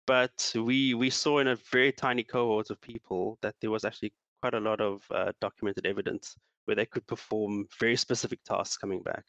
[0.06, 4.12] But we we saw in a very tiny cohort of people that there was actually
[4.40, 9.02] quite a lot of uh, documented evidence where they could perform very specific tasks coming
[9.02, 9.24] back.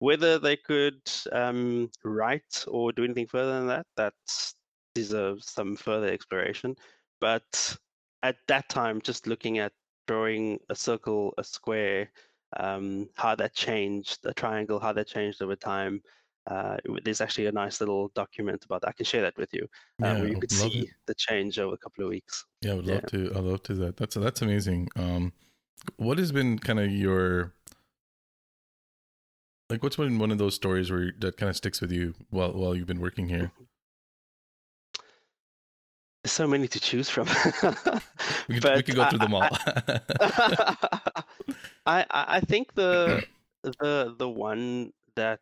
[0.00, 1.00] Whether they could
[1.32, 4.14] um, write or do anything further than that, that
[4.94, 6.76] deserves some further exploration.
[7.20, 7.76] But
[8.22, 9.72] at that time, just looking at
[10.06, 12.10] drawing a circle, a square,
[12.56, 16.00] um, how that changed, a triangle, how that changed over time.
[16.46, 18.88] Uh, there's actually a nice little document about that.
[18.88, 19.68] I can share that with you,
[20.02, 20.88] uh, yeah, where you could see it.
[21.06, 22.46] the change over a couple of weeks.
[22.62, 23.28] Yeah, I would love yeah.
[23.28, 23.32] to.
[23.34, 23.96] I love to that.
[23.98, 24.88] That's that's amazing.
[24.96, 25.32] Um,
[25.96, 27.52] what has been kind of your
[29.68, 29.82] like?
[29.82, 32.74] What's been one of those stories where that kind of sticks with you while while
[32.74, 33.52] you've been working here?
[36.24, 37.28] There's so many to choose from.
[38.48, 39.48] we, could, we could go through them all.
[41.86, 43.22] I I think the
[43.62, 45.40] the the one that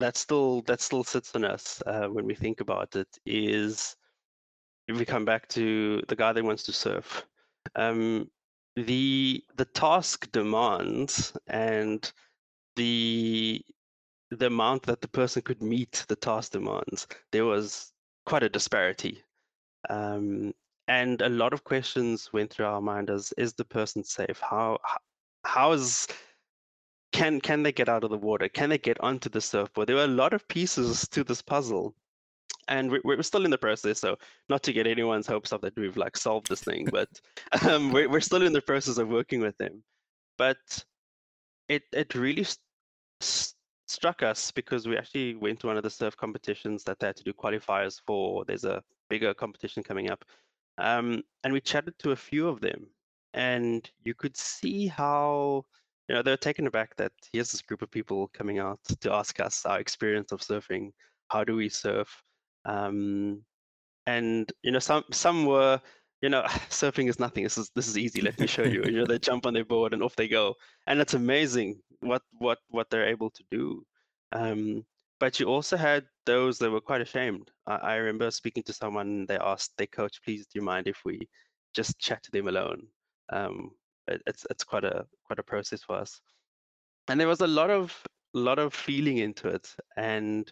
[0.00, 3.96] that still that still sits on us uh, when we think about it is
[4.88, 7.24] if we come back to the guy that wants to surf.
[7.76, 8.28] Um,
[8.76, 12.10] the the task demands and
[12.76, 13.62] the
[14.30, 17.92] the amount that the person could meet the task demands there was
[18.26, 19.22] quite a disparity.
[19.88, 20.54] Um,
[20.88, 24.40] and a lot of questions went through our mind as is the person safe?
[24.40, 24.78] How
[25.44, 26.06] how is
[27.12, 28.48] can can they get out of the water?
[28.48, 29.88] Can they get onto the surfboard?
[29.88, 31.94] There were a lot of pieces to this puzzle.
[32.68, 34.16] And we're, we're still in the process, so
[34.48, 37.08] not to get anyone's hopes up that we've like solved this thing, but
[37.68, 39.82] um, we're, we're still in the process of working with them.
[40.38, 40.84] But
[41.68, 43.54] it it really st-
[43.88, 47.16] struck us because we actually went to one of the surf competitions that they had
[47.16, 48.44] to do qualifiers for.
[48.44, 50.24] There's a bigger competition coming up.
[50.78, 52.86] Um, and we chatted to a few of them,
[53.34, 55.64] and you could see how
[56.10, 59.38] you know they're taken aback that here's this group of people coming out to ask
[59.38, 60.90] us our experience of surfing.
[61.28, 62.08] How do we surf?
[62.64, 63.44] Um,
[64.06, 65.80] and you know, some some were
[66.20, 67.44] you know, surfing is nothing.
[67.44, 68.22] This is this is easy.
[68.22, 68.82] Let me show you.
[68.86, 70.56] you know, they jump on their board and off they go,
[70.88, 73.86] and it's amazing what what what they're able to do.
[74.32, 74.84] Um,
[75.20, 77.52] but you also had those that were quite ashamed.
[77.68, 81.02] I, I remember speaking to someone, they asked their coach, please do you mind if
[81.04, 81.28] we
[81.72, 82.88] just chat to them alone?
[83.32, 83.70] Um,
[84.10, 86.20] it, it's it's quite a quite a process for us.
[87.08, 87.96] And there was a lot of
[88.34, 89.74] lot of feeling into it.
[89.96, 90.50] And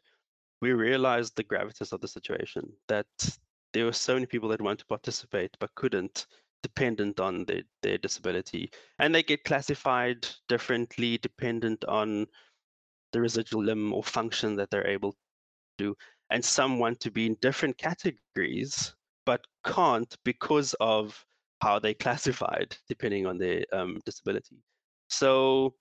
[0.61, 3.06] we realized the gravitas of the situation, that
[3.72, 6.26] there were so many people that want to participate but couldn't
[6.62, 12.26] dependent on their, their disability and they get classified differently dependent on
[13.12, 15.18] the residual limb or function that they're able to
[15.78, 15.96] do.
[16.30, 18.94] And some want to be in different categories,
[19.24, 21.24] but can't because of
[21.61, 24.56] how they classified, depending on their um, disability.
[25.09, 25.74] So,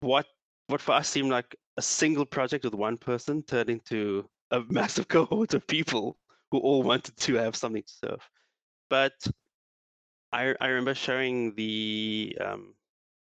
[0.00, 0.26] what
[0.68, 5.08] what for us seemed like a single project with one person turned into a massive
[5.08, 6.18] cohort of people
[6.50, 8.30] who all wanted to have something to surf.
[8.88, 9.14] But
[10.32, 12.74] I I remember showing the um,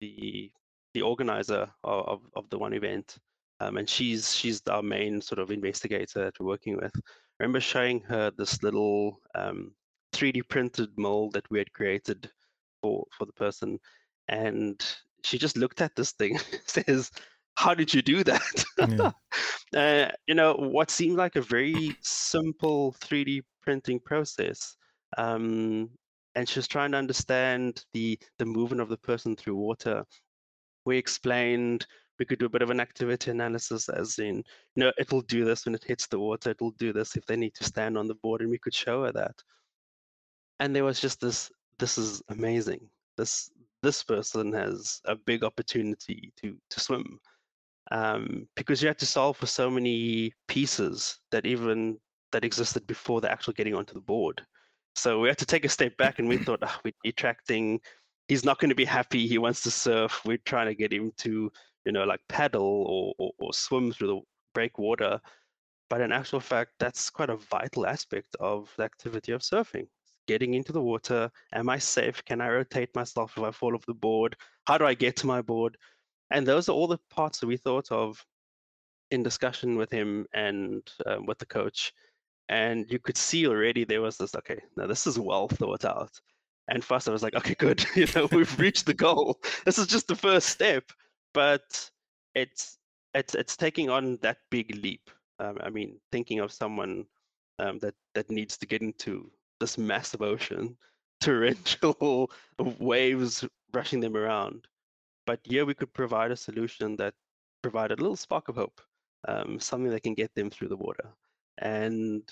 [0.00, 0.50] the
[0.94, 3.18] the organizer of, of the one event,
[3.60, 6.92] um, and she's she's our main sort of investigator that we're working with.
[6.96, 9.72] I remember showing her this little um,
[10.14, 12.30] 3D printed mold that we had created
[12.82, 13.78] for for the person,
[14.28, 14.84] and
[15.24, 17.10] she just looked at this thing, says,
[17.56, 19.12] "How did you do that?" Yeah.
[19.76, 24.76] uh, you know, what seemed like a very simple 3D printing process.
[25.16, 25.90] Um,
[26.34, 30.04] and she's trying to understand the the movement of the person through water
[30.84, 31.86] we explained
[32.18, 34.44] we could do a bit of an activity analysis as in you
[34.76, 37.54] know it'll do this when it hits the water it'll do this if they need
[37.54, 39.34] to stand on the board and we could show her that
[40.60, 42.80] and there was just this this is amazing
[43.16, 43.50] this
[43.82, 47.18] this person has a big opportunity to to swim
[47.90, 51.98] um, because you had to solve for so many pieces that even
[52.32, 54.40] that existed before the actual getting onto the board
[54.96, 57.80] so we had to take a step back and we thought oh, we're be attracting
[58.28, 59.26] he's not going to be happy.
[59.26, 60.22] He wants to surf.
[60.24, 61.50] We're trying to get him to,
[61.84, 64.20] you know, like paddle or, or, or swim through the
[64.54, 65.20] break water.
[65.90, 69.86] But in actual fact, that's quite a vital aspect of the activity of surfing.
[70.26, 71.30] Getting into the water.
[71.52, 72.24] Am I safe?
[72.24, 74.36] Can I rotate myself if I fall off the board?
[74.66, 75.76] How do I get to my board?
[76.30, 78.24] And those are all the parts that we thought of
[79.10, 81.92] in discussion with him and um, with the coach.
[82.48, 86.18] And you could see already there was this okay, now this is well thought out
[86.68, 89.40] and first I was like, okay, good, you know, we've reached the goal.
[89.64, 90.84] This is just the first step,
[91.32, 91.90] but
[92.34, 92.78] it's
[93.14, 95.10] it's it's taking on that big leap.
[95.38, 97.06] Um, I mean, thinking of someone
[97.58, 100.76] um, that that needs to get into this massive ocean,
[101.20, 102.30] torrential
[102.78, 104.66] waves rushing them around.
[105.26, 107.14] But here we could provide a solution that
[107.62, 108.80] provided a little spark of hope,
[109.26, 111.08] um, something that can get them through the water.
[111.58, 112.22] And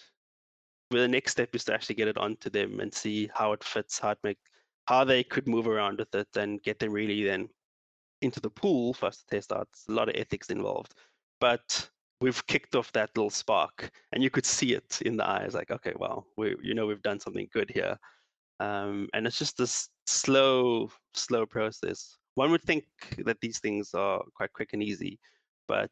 [0.90, 3.98] the next step is to actually get it onto them and see how it fits,
[3.98, 4.38] how it make,
[4.86, 7.48] how they could move around with it, and get them really then
[8.20, 9.68] into the pool for us to test out.
[9.72, 10.94] It's a lot of ethics involved,
[11.40, 11.88] but
[12.22, 15.70] we've kicked off that little spark, and you could see it in the eyes, like,
[15.70, 17.96] okay, well, we, you know, we've done something good here,
[18.60, 22.16] um, and it's just this slow, slow process.
[22.36, 22.84] One would think
[23.26, 25.18] that these things are quite quick and easy,
[25.66, 25.90] but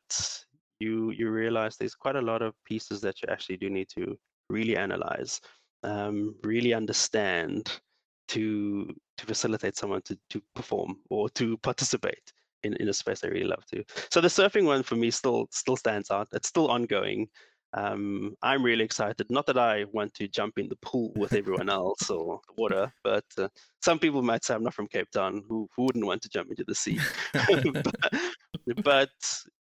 [0.78, 4.16] you you realize there's quite a lot of pieces that you actually do need to
[4.48, 5.40] really analyze,
[5.82, 7.80] um, really understand
[8.28, 12.32] to to facilitate someone to to perform or to participate
[12.62, 13.84] in, in a space I really love to.
[14.10, 16.28] So the surfing one for me still still stands out.
[16.32, 17.28] It's still ongoing.
[17.72, 19.30] Um, I'm really excited.
[19.30, 22.92] Not that I want to jump in the pool with everyone else or the water,
[23.04, 23.48] but uh,
[23.80, 26.50] some people might say I'm not from Cape Town who, who wouldn't want to jump
[26.50, 26.98] into the sea.
[27.32, 29.10] but, but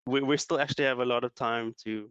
[0.08, 2.10] we, we still actually have a lot of time to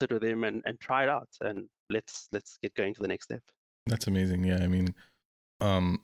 [0.00, 3.08] sit with them and, and try it out and let's let's get going to the
[3.08, 3.42] next step.
[3.86, 4.44] That's amazing.
[4.44, 4.94] Yeah, I mean,
[5.60, 6.00] um,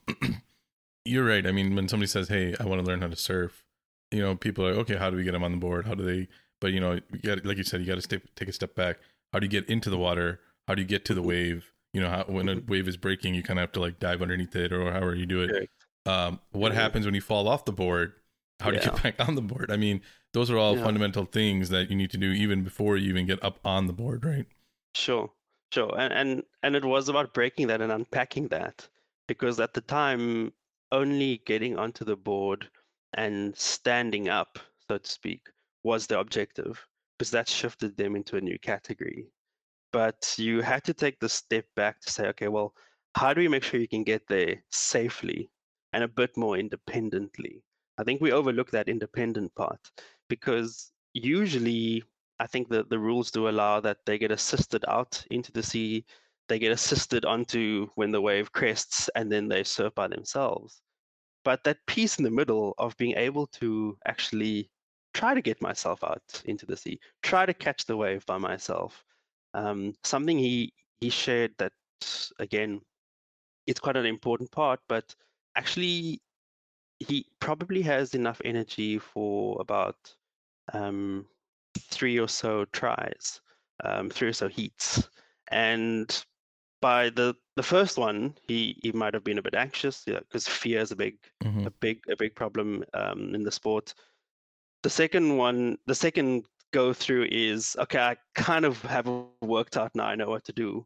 [1.05, 1.45] you're right.
[1.45, 3.63] I mean, when somebody says, "Hey, I want to learn how to surf,"
[4.11, 5.85] you know, people are "Okay, how do we get them on the board?
[5.87, 6.27] How do they?"
[6.59, 8.97] But you know, you got like you said, you got to take a step back.
[9.33, 10.39] How do you get into the water?
[10.67, 11.29] How do you get to the mm-hmm.
[11.29, 11.71] wave?
[11.93, 12.71] You know, how, when a mm-hmm.
[12.71, 15.25] wave is breaking, you kind of have to like dive underneath it, or however you
[15.25, 15.69] do it.
[16.05, 18.13] Um, what happens when you fall off the board?
[18.59, 18.85] How do yeah.
[18.85, 19.71] you get back on the board?
[19.71, 20.01] I mean,
[20.33, 20.83] those are all yeah.
[20.83, 23.93] fundamental things that you need to do even before you even get up on the
[23.93, 24.45] board, right?
[24.93, 25.31] Sure.
[25.71, 28.89] Sure, and, and and it was about breaking that and unpacking that
[29.27, 30.51] because at the time,
[30.91, 32.69] only getting onto the board
[33.13, 35.41] and standing up, so to speak,
[35.83, 36.85] was the objective
[37.17, 39.27] because that shifted them into a new category.
[39.93, 42.73] But you had to take the step back to say, okay, well,
[43.15, 45.51] how do we make sure you can get there safely
[45.93, 47.63] and a bit more independently?
[47.97, 49.79] I think we overlook that independent part
[50.29, 52.03] because usually
[52.39, 56.05] I think that the rules do allow that they get assisted out into the sea,
[56.47, 60.81] they get assisted onto when the wave crests, and then they surf by themselves.
[61.43, 64.69] But that piece in the middle of being able to actually
[65.13, 69.03] try to get myself out into the sea, try to catch the wave by myself.
[69.53, 71.73] Um, something he he shared that
[72.39, 72.81] again,
[73.67, 75.15] it's quite an important part, but
[75.55, 76.21] actually
[76.99, 79.95] he probably has enough energy for about
[80.73, 81.25] um,
[81.79, 83.41] three or so tries,
[83.83, 85.09] um, three or so heats,
[85.49, 86.23] and
[86.81, 90.53] by the the first one, he he might have been a bit anxious because yeah,
[90.53, 91.67] fear is a big mm-hmm.
[91.67, 93.93] a big a big problem um, in the sport.
[94.83, 97.99] The second one, the second go through is okay.
[97.99, 99.07] I kind of have
[99.41, 100.05] worked out now.
[100.05, 100.85] I know what to do.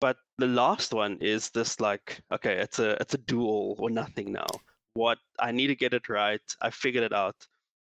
[0.00, 4.32] But the last one is this like okay, it's a it's a duel or nothing
[4.32, 4.48] now.
[4.94, 6.42] What I need to get it right.
[6.60, 7.36] I figured it out,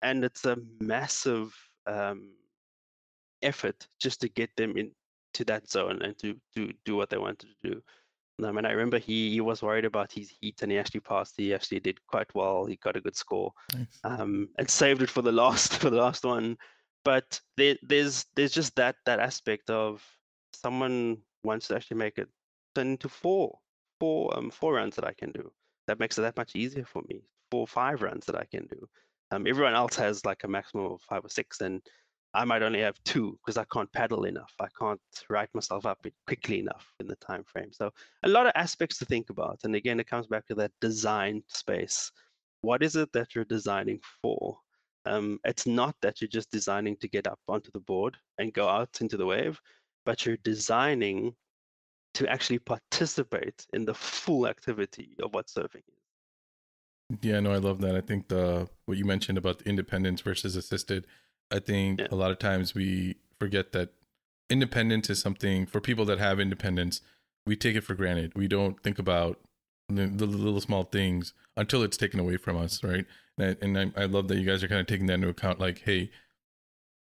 [0.02, 1.54] and it's a massive
[1.86, 2.32] um,
[3.42, 4.76] effort just to get them
[5.32, 7.82] into that zone and to to do what they wanted to do.
[8.42, 11.34] Um, and I remember he, he was worried about his heat and he actually passed.
[11.36, 12.64] He actually did quite well.
[12.64, 14.00] He got a good score, nice.
[14.04, 16.56] um, and saved it for the last for the last one.
[17.04, 20.04] But there, there's there's just that that aspect of
[20.52, 22.28] someone wants to actually make it
[22.74, 23.58] turn into four
[24.00, 25.50] four um four runs that I can do.
[25.86, 27.22] That makes it that much easier for me.
[27.50, 28.88] Four five runs that I can do.
[29.30, 31.80] Um, everyone else has like a maximum of five or six, and
[32.34, 34.52] I might only have two because I can't paddle enough.
[34.58, 37.72] I can't write myself up quickly enough in the time frame.
[37.72, 37.90] So
[38.22, 39.60] a lot of aspects to think about.
[39.64, 42.10] And again, it comes back to that design space.
[42.62, 44.56] What is it that you're designing for?
[45.04, 48.68] Um, it's not that you're just designing to get up onto the board and go
[48.68, 49.60] out into the wave,
[50.06, 51.34] but you're designing
[52.14, 57.18] to actually participate in the full activity of what surfing is.
[57.20, 57.94] Yeah, no, I love that.
[57.94, 61.06] I think the what you mentioned about independence versus assisted
[61.52, 62.08] I think yeah.
[62.10, 63.90] a lot of times we forget that
[64.48, 67.00] independence is something for people that have independence.
[67.46, 68.32] We take it for granted.
[68.34, 69.38] We don't think about
[69.88, 73.04] the, the little small things until it's taken away from us, right?
[73.38, 75.28] And, I, and I, I love that you guys are kind of taking that into
[75.28, 75.60] account.
[75.60, 76.10] Like, hey,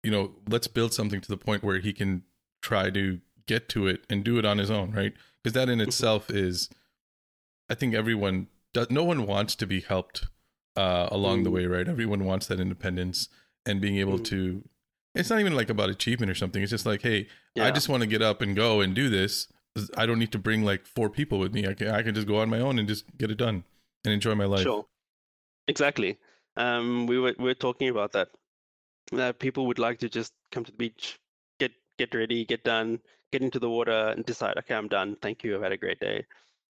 [0.03, 2.23] you know, let's build something to the point where he can
[2.61, 5.13] try to get to it and do it on his own, right?
[5.43, 5.87] Because that in mm-hmm.
[5.87, 6.69] itself is,
[7.69, 8.89] I think everyone does.
[8.89, 10.27] No one wants to be helped
[10.75, 11.43] uh, along mm.
[11.45, 11.87] the way, right?
[11.87, 13.29] Everyone wants that independence
[13.65, 14.23] and being able mm-hmm.
[14.23, 14.63] to
[15.15, 16.61] it's not even like about achievement or something.
[16.61, 17.65] It's just like hey yeah.
[17.65, 19.47] i just want to get up and go and do this.
[19.97, 21.67] I don't need to bring like four people with me.
[21.67, 23.63] I can, I can just go on my own and just get it done
[24.05, 24.61] and enjoy my life.
[24.61, 24.85] Sure.
[25.67, 26.17] Exactly.
[26.57, 28.29] Um we were we were talking about that
[29.11, 31.19] that people would like to just come to the beach
[31.59, 32.99] get get ready get done
[33.31, 35.15] get into the water and decide okay i'm done.
[35.21, 35.55] Thank you.
[35.55, 36.25] I've had a great day.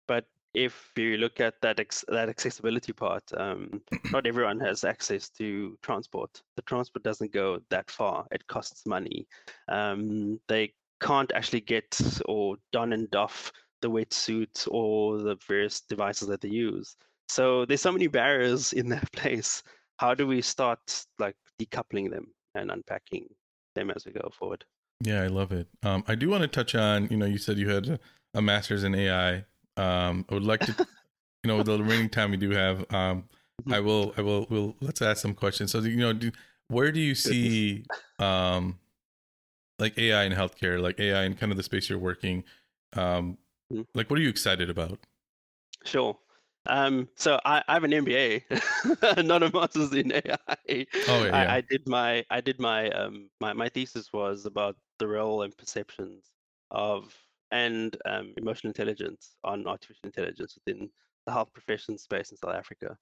[0.07, 0.25] But
[0.57, 3.79] if you look at that ex- that accessibility part, um,
[4.11, 6.41] not everyone has access to transport.
[6.55, 8.25] The transport doesn't go that far.
[8.31, 9.27] It costs money.
[9.69, 13.51] Um, they can't actually get or don and doff
[13.83, 16.95] the wetsuit or the various devices that they use.
[17.29, 19.61] So there's so many barriers in that place.
[19.97, 23.27] How do we start like decoupling them and unpacking
[23.75, 24.65] them as we go forward?
[25.01, 25.67] Yeah, I love it.
[25.83, 27.09] Um, I do want to touch on.
[27.11, 27.99] You know, you said you had
[28.33, 29.45] a master's in AI.
[29.77, 30.75] Um, I would like to,
[31.43, 33.23] you know, the remaining time we do have, um,
[33.61, 33.73] mm-hmm.
[33.73, 35.71] I will, I will, will let's ask some questions.
[35.71, 36.31] So, you know, do,
[36.67, 37.85] where do you see,
[38.19, 38.79] um,
[39.79, 42.43] like AI in healthcare, like AI in kind of the space you're working?
[42.93, 43.37] Um,
[43.71, 43.83] mm-hmm.
[43.93, 44.99] like, what are you excited about?
[45.85, 46.17] Sure.
[46.69, 50.85] Um, so I, I, have an MBA, not a master's in AI.
[51.07, 54.75] Oh, yeah, I, I, did my I did my um my, my thesis was about
[54.99, 56.25] the role and perceptions
[56.71, 57.15] of
[57.51, 60.89] and um, emotional intelligence on artificial intelligence within
[61.25, 62.97] the health profession space in South Africa.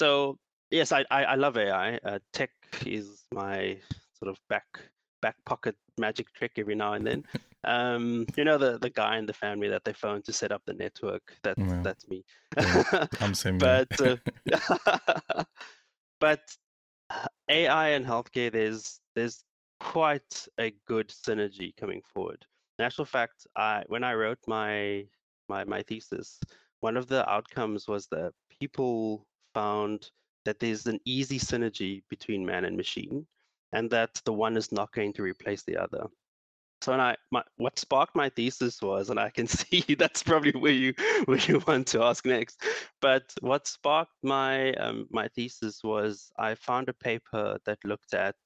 [0.00, 0.38] So
[0.70, 1.96] yes, I I, I love AI.
[2.04, 2.50] Uh, tech
[2.86, 3.78] is my
[4.18, 4.66] sort of back
[5.22, 7.24] back pocket magic trick every now and then.
[7.62, 10.62] Um, you know the the guy in the family that they phone to set up
[10.64, 11.36] the network.
[11.42, 11.82] That's yeah.
[11.82, 12.24] that's me.
[12.56, 13.58] Yeah, I'm same.
[13.58, 14.16] but uh,
[16.20, 16.40] but
[17.10, 19.44] uh, AI and healthcare, there's there's
[19.78, 22.46] quite a good synergy coming forward.
[22.80, 25.04] In actual fact, I when I wrote my
[25.50, 26.40] my my thesis,
[26.80, 30.10] one of the outcomes was that people found
[30.46, 33.26] that there's an easy synergy between man and machine,
[33.74, 36.06] and that the one is not going to replace the other.
[36.80, 40.52] So when I my, what sparked my thesis was, and I can see that's probably
[40.52, 40.94] where you
[41.26, 42.64] where you want to ask next.
[43.02, 48.36] But what sparked my um, my thesis was I found a paper that looked at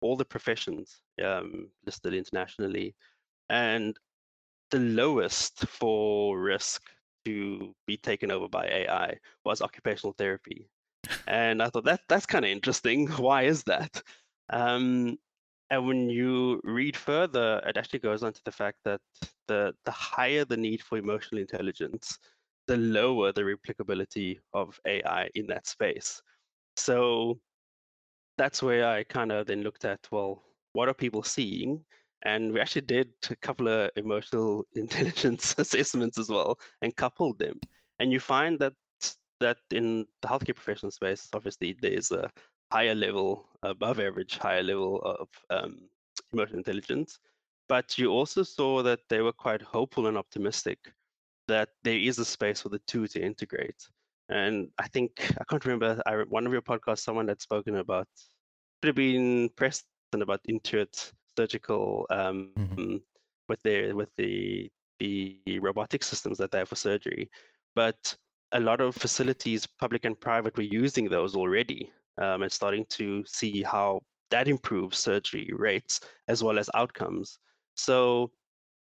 [0.00, 2.94] all the professions um, listed internationally
[3.48, 3.96] and
[4.70, 6.82] the lowest for risk
[7.24, 10.68] to be taken over by AI was occupational therapy.
[11.26, 13.06] and I thought that that's kind of interesting.
[13.16, 14.02] Why is that?
[14.50, 15.16] Um,
[15.70, 19.00] and when you read further, it actually goes on to the fact that
[19.48, 22.18] the the higher the need for emotional intelligence,
[22.66, 26.20] the lower the replicability of AI in that space.
[26.76, 27.38] So
[28.36, 30.42] that's where I kind of then looked at well,
[30.72, 31.84] what are people seeing?
[32.24, 37.60] And we actually did a couple of emotional intelligence assessments as well and coupled them.
[37.98, 38.74] And you find that
[39.40, 42.30] that in the healthcare professional space, obviously there's a
[42.72, 45.80] higher level, above average, higher level of um,
[46.32, 47.18] emotional intelligence.
[47.68, 50.78] But you also saw that they were quite hopeful and optimistic
[51.48, 53.88] that there is a space for the two to integrate.
[54.28, 56.00] And I think I can't remember.
[56.06, 58.08] I one of your podcasts, someone had spoken about
[58.80, 62.96] could have been Preston about Intuit surgical um, mm-hmm.
[63.48, 64.70] with their with the
[65.00, 67.30] the robotic systems that they have for surgery,
[67.74, 68.16] but
[68.52, 73.24] a lot of facilities, public and private, were using those already um, and starting to
[73.26, 77.38] see how that improves surgery rates as well as outcomes.
[77.74, 78.30] So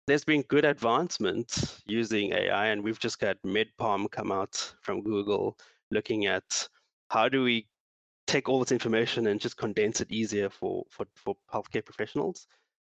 [0.06, 5.56] there's been good advancement using AI, and we've just got Med-PaLM come out from Google
[5.90, 6.68] looking at
[7.10, 7.66] how do we
[8.26, 12.46] take all this information and just condense it easier for, for, for healthcare professionals.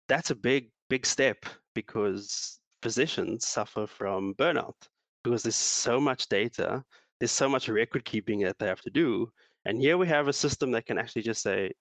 [0.09, 4.75] That's a big, big step because physicians suffer from burnout
[5.23, 6.85] because there's so much data,
[7.19, 9.29] there's so much record keeping that they have to do.
[9.65, 11.73] And here we have a system that can actually just say,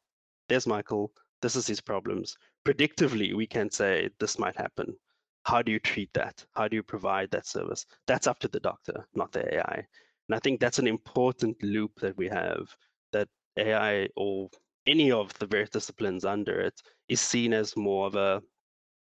[0.49, 2.35] there's Michael, this is his problems.
[2.67, 4.95] Predictively, we can say this might happen.
[5.43, 6.43] How do you treat that?
[6.55, 7.85] How do you provide that service?
[8.07, 9.85] That's up to the doctor, not the AI.
[10.27, 12.75] And I think that's an important loop that we have
[13.11, 13.27] that
[13.57, 14.49] AI or
[14.87, 18.41] any of the various disciplines under it is seen as more of a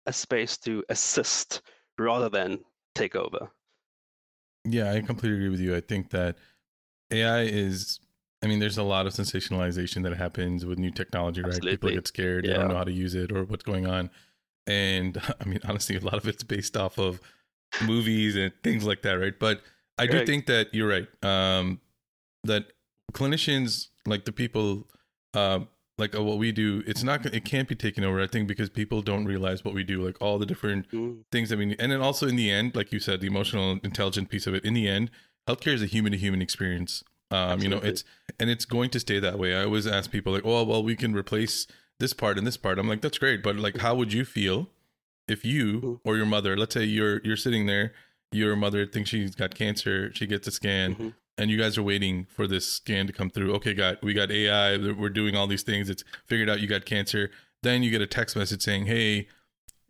[0.05, 1.61] a space to assist
[1.97, 2.59] rather than
[2.95, 3.51] take over.
[4.65, 5.75] Yeah, I completely agree with you.
[5.75, 6.37] I think that
[7.11, 7.99] AI is
[8.41, 11.49] I mean, there's a lot of sensationalization that happens with new technology, right?
[11.49, 11.71] Absolutely.
[11.71, 12.53] People get scared, yeah.
[12.53, 14.09] they don't know how to use it or what's going on.
[14.65, 17.19] And I mean, honestly, a lot of it's based off of
[17.85, 19.37] movies and things like that, right?
[19.37, 19.61] But
[19.97, 21.07] I do think that you're right.
[21.23, 21.81] Um,
[22.45, 22.67] that
[23.11, 24.87] clinicians, like the people,
[25.33, 25.61] uh,
[25.97, 28.21] like uh, what we do, it's not, it can't be taken over.
[28.21, 31.23] I think because people don't realize what we do, like all the different mm.
[31.31, 31.79] things that we need.
[31.79, 34.63] And then also in the end, like you said, the emotional, intelligent piece of it.
[34.63, 35.11] In the end,
[35.47, 37.03] healthcare is a human to human experience.
[37.31, 38.03] Um, you know, it's
[38.39, 39.55] and it's going to stay that way.
[39.55, 41.67] I always ask people like, "Oh, well, we can replace
[41.99, 44.69] this part and this part." I'm like, "That's great, but like, how would you feel
[45.27, 46.09] if you mm-hmm.
[46.09, 47.93] or your mother, let's say you're you're sitting there,
[48.31, 51.09] your mother thinks she's got cancer, she gets a scan, mm-hmm.
[51.39, 53.53] And you guys are waiting for this scan to come through.
[53.55, 55.89] Okay, got we got AI, we're doing all these things.
[55.89, 57.31] It's figured out you got cancer.
[57.63, 59.27] Then you get a text message saying, "Hey,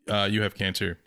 [0.07, 0.99] uh, you have cancer."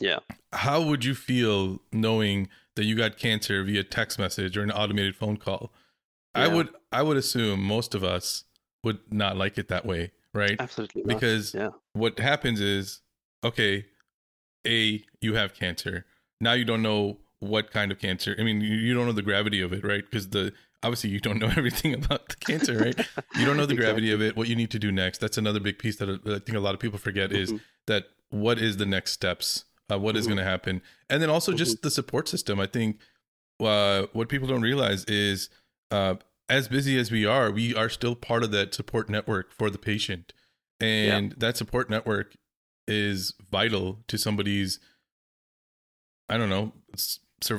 [0.00, 0.20] Yeah.
[0.52, 5.16] How would you feel knowing that you got cancer via text message or an automated
[5.16, 5.72] phone call?
[6.36, 6.44] Yeah.
[6.44, 8.44] I would I would assume most of us
[8.84, 10.56] would not like it that way, right?
[10.58, 11.02] Absolutely.
[11.02, 11.14] Not.
[11.14, 11.70] Because yeah.
[11.94, 13.00] what happens is,
[13.42, 13.86] okay,
[14.66, 16.06] A, you have cancer.
[16.40, 18.34] Now you don't know what kind of cancer.
[18.38, 20.04] I mean, you don't know the gravity of it, right?
[20.04, 23.06] Because the obviously you don't know everything about the cancer, right?
[23.36, 23.76] You don't know the exactly.
[23.76, 24.36] gravity of it.
[24.36, 25.18] What you need to do next.
[25.18, 27.62] That's another big piece that I think a lot of people forget is mm-hmm.
[27.86, 30.18] that what is the next steps uh, what mm-hmm.
[30.18, 31.58] is going to happen, and then also mm-hmm.
[31.58, 32.60] just the support system.
[32.60, 32.98] I think
[33.60, 35.50] uh, what people don't realize is
[35.90, 36.14] uh,
[36.48, 39.78] as busy as we are, we are still part of that support network for the
[39.78, 40.32] patient,
[40.80, 41.34] and yeah.
[41.38, 42.36] that support network
[42.86, 44.80] is vital to somebody's.
[46.28, 46.72] I don't know.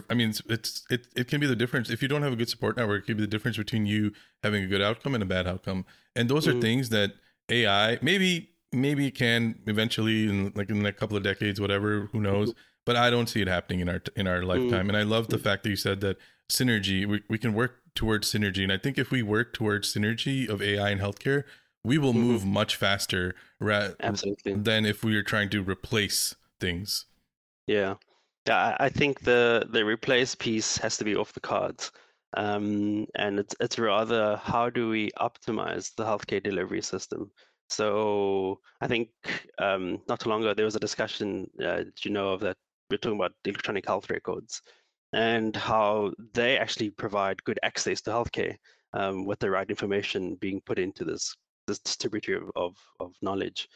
[0.10, 2.36] I mean, it's, it's it it can be the difference if you don't have a
[2.36, 3.04] good support network.
[3.04, 4.12] It can be the difference between you
[4.44, 5.86] having a good outcome and a bad outcome.
[6.16, 6.58] And those mm-hmm.
[6.58, 7.14] are things that
[7.50, 12.20] AI maybe maybe it can eventually in like in a couple of decades whatever who
[12.20, 12.54] knows
[12.86, 15.38] but i don't see it happening in our in our lifetime and i love the
[15.38, 16.18] fact that you said that
[16.50, 20.48] synergy we, we can work towards synergy and i think if we work towards synergy
[20.48, 21.44] of ai and healthcare
[21.84, 22.54] we will move mm-hmm.
[22.54, 24.54] much faster ra- Absolutely.
[24.54, 27.06] than if we are trying to replace things
[27.68, 27.96] yeah
[28.48, 31.92] yeah i think the the replace piece has to be off the cards
[32.38, 37.32] um, and it's it's rather how do we optimize the healthcare delivery system
[37.70, 39.10] so I think
[39.58, 42.58] um, not too long ago there was a discussion, uh, you know, of that
[42.90, 44.62] we're talking about electronic health records
[45.14, 48.56] and how they actually provide good access to healthcare
[48.94, 51.36] um, with the right information being put into this
[51.68, 53.68] this distributor of, of, of knowledge.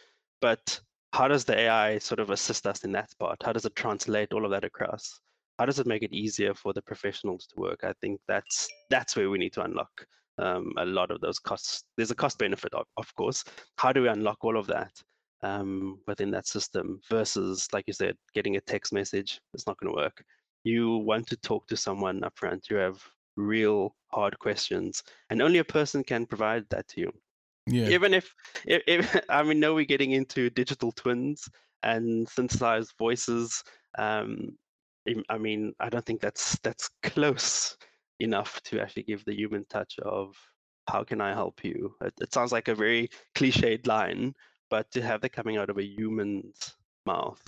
[0.42, 0.80] But
[1.14, 3.38] how does the AI sort of assist us in that part?
[3.44, 5.20] How does it translate all of that across?
[5.58, 7.80] How does it make it easier for the professionals to work?
[7.84, 9.92] I think that's that's where we need to unlock
[10.38, 11.84] um, a lot of those costs.
[11.98, 13.44] There's a cost benefit, of, of course.
[13.78, 14.92] How do we unlock all of that
[15.44, 19.42] um, within that system versus, like you said, getting a text message?
[19.54, 20.24] It's not going to work.
[20.64, 22.70] You want to talk to someone upfront.
[22.70, 23.02] You have
[23.36, 27.12] real hard questions, and only a person can provide that to you.
[27.70, 27.90] Yeah.
[27.90, 28.34] Even if,
[28.66, 31.50] if, if I mean, now we're getting into digital twins
[31.84, 33.64] and synthesized voices.
[33.98, 34.58] Um,
[35.30, 37.78] I mean, I don't think that's that's close
[38.20, 40.36] enough to actually give the human touch of
[40.88, 41.96] how can I help you?
[42.02, 44.34] It, it sounds like a very cliched line,
[44.70, 47.42] but to have that coming out of a human's mouth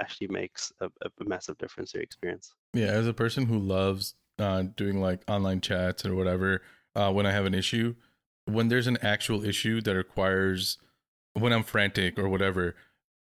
[0.00, 2.54] actually makes a, a massive difference to your experience.
[2.74, 6.62] Yeah, as a person who loves uh, doing like online chats or whatever,
[6.94, 7.94] uh, when I have an issue,
[8.46, 10.78] when there's an actual issue that requires,
[11.34, 12.74] when I'm frantic or whatever,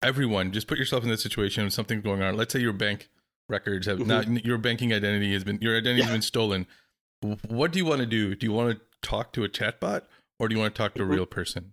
[0.03, 1.71] everyone just put yourself in that situation.
[1.71, 2.37] Something's going on.
[2.37, 3.09] Let's say your bank
[3.49, 4.35] records have mm-hmm.
[4.35, 6.67] not, your banking identity has been, your identity has been stolen.
[7.49, 8.35] What do you want to do?
[8.35, 10.03] Do you want to talk to a chatbot
[10.39, 11.15] or do you want to talk to a mm-hmm.
[11.15, 11.73] real person?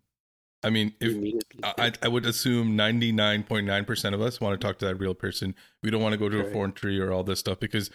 [0.64, 4.96] I mean, if I, I would assume 99.9% of us want to talk to that
[4.96, 5.54] real person.
[5.84, 7.92] We don't want to go to a foreign tree or all this stuff because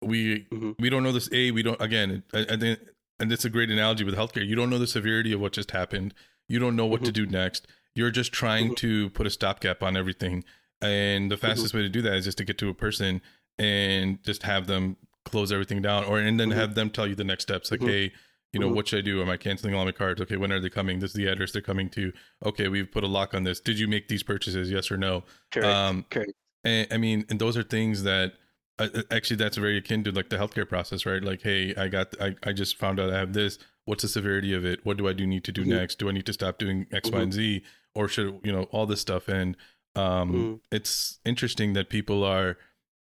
[0.00, 0.72] we mm-hmm.
[0.78, 1.28] we don't know this.
[1.32, 2.22] A, we don't again.
[2.32, 2.78] I, I think,
[3.24, 4.46] and it's a great analogy with healthcare.
[4.46, 6.14] You don't know the severity of what just happened.
[6.48, 7.06] You don't know what mm-hmm.
[7.06, 7.66] to do next.
[7.94, 8.74] You're just trying mm-hmm.
[8.74, 10.44] to put a stopgap on everything.
[10.80, 11.78] And the fastest mm-hmm.
[11.78, 13.20] way to do that is just to get to a person
[13.58, 16.58] and just have them close everything down, or and then mm-hmm.
[16.58, 17.70] have them tell you the next steps.
[17.70, 17.88] Like, mm-hmm.
[17.88, 18.12] hey
[18.54, 18.76] you know, mm-hmm.
[18.76, 19.20] what should I do?
[19.20, 20.20] Am I canceling all my cards?
[20.20, 21.00] Okay, when are they coming?
[21.00, 22.12] This is the address they're coming to.
[22.46, 23.58] Okay, we've put a lock on this.
[23.58, 24.70] Did you make these purchases?
[24.70, 25.24] Yes or no?
[25.50, 25.66] Correct.
[25.66, 26.32] Um, Correct.
[26.62, 28.34] And, I mean, and those are things that
[28.78, 31.22] actually that's very akin to like the healthcare process, right?
[31.22, 33.58] Like, hey, I got, I, I just found out I have this.
[33.84, 34.84] What's the severity of it?
[34.84, 35.70] What do I do need to do mm-hmm.
[35.70, 35.98] next?
[35.98, 37.16] Do I need to stop doing X, mm-hmm.
[37.16, 37.38] Y, and mm-hmm.
[37.38, 37.62] Z,
[37.94, 39.28] or should you know all this stuff?
[39.28, 39.56] And
[39.94, 40.54] um, mm-hmm.
[40.72, 42.56] it's interesting that people are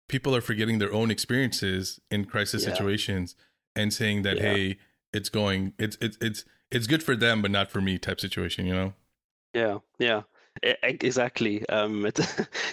[0.08, 2.72] people are forgetting their own experiences in crisis yeah.
[2.72, 3.34] situations
[3.76, 4.42] and saying that, yeah.
[4.42, 4.78] hey
[5.12, 8.66] it's going it's it's it's it's good for them but not for me type situation
[8.66, 8.94] you know
[9.54, 10.22] yeah yeah
[10.62, 12.20] exactly um it,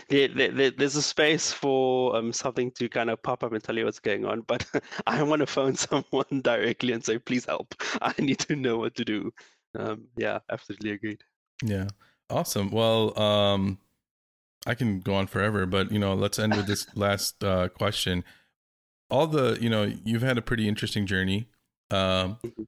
[0.77, 3.99] there's a space for um something to kind of pop up and tell you what's
[3.99, 4.65] going on but
[5.07, 7.73] i want to phone someone directly and say please help.
[8.01, 9.33] I need to know what to do.
[9.77, 11.23] Um yeah absolutely agreed.
[11.63, 11.87] Yeah.
[12.29, 12.69] Awesome.
[12.71, 13.79] Well um
[14.67, 18.23] i can go on forever but you know let's end with this last uh question.
[19.09, 21.47] All the you know you've had a pretty interesting journey
[21.91, 22.63] um, mm-hmm.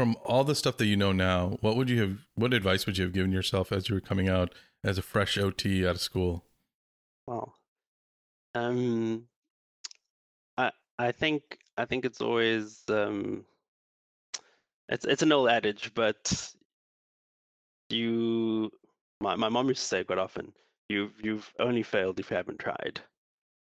[0.00, 2.16] From all the stuff that you know now, what would you have?
[2.34, 5.36] What advice would you have given yourself as you were coming out as a fresh
[5.36, 6.46] OT out of school?
[7.26, 7.52] Wow.
[8.54, 9.24] Um,
[10.56, 11.42] I I think
[11.76, 13.44] I think it's always um,
[14.88, 16.50] it's it's an old adage, but
[17.90, 18.70] you
[19.20, 20.50] my my mom used to say quite often,
[20.88, 23.02] you've you've only failed if you haven't tried.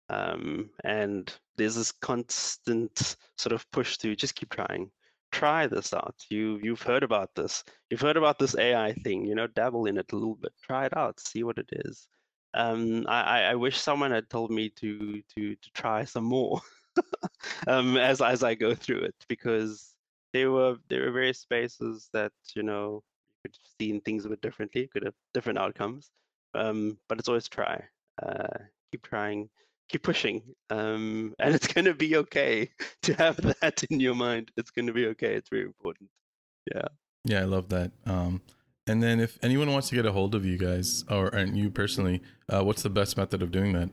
[0.08, 4.90] Um, and there's this constant sort of push to just keep trying,
[5.32, 6.16] try this out.
[6.30, 7.64] You you've heard about this.
[7.90, 9.26] You've heard about this AI thing.
[9.26, 10.54] You know, dabble in it a little bit.
[10.64, 11.20] Try it out.
[11.20, 12.08] See what it is.
[12.54, 16.62] Um, I, I wish someone had told me to to to try some more
[17.68, 19.94] um, as as I go through it because
[20.34, 24.30] there were there were various spaces that you know you could have seen things a
[24.30, 26.12] bit differently, could have different outcomes.
[26.56, 27.84] Um, but it's always try.
[28.22, 28.58] Uh,
[28.92, 29.50] keep trying
[29.90, 32.70] keep pushing um, and it's going to be okay
[33.02, 34.52] to have that in your mind.
[34.56, 35.34] It's going to be okay.
[35.34, 36.10] It's very important.
[36.74, 36.88] Yeah.
[37.26, 37.92] Yeah i love that.
[38.06, 38.42] Um,
[38.88, 41.70] and then if anyone wants to get a hold of you guys or and you
[41.70, 43.90] personally uh, what's the best method of doing that?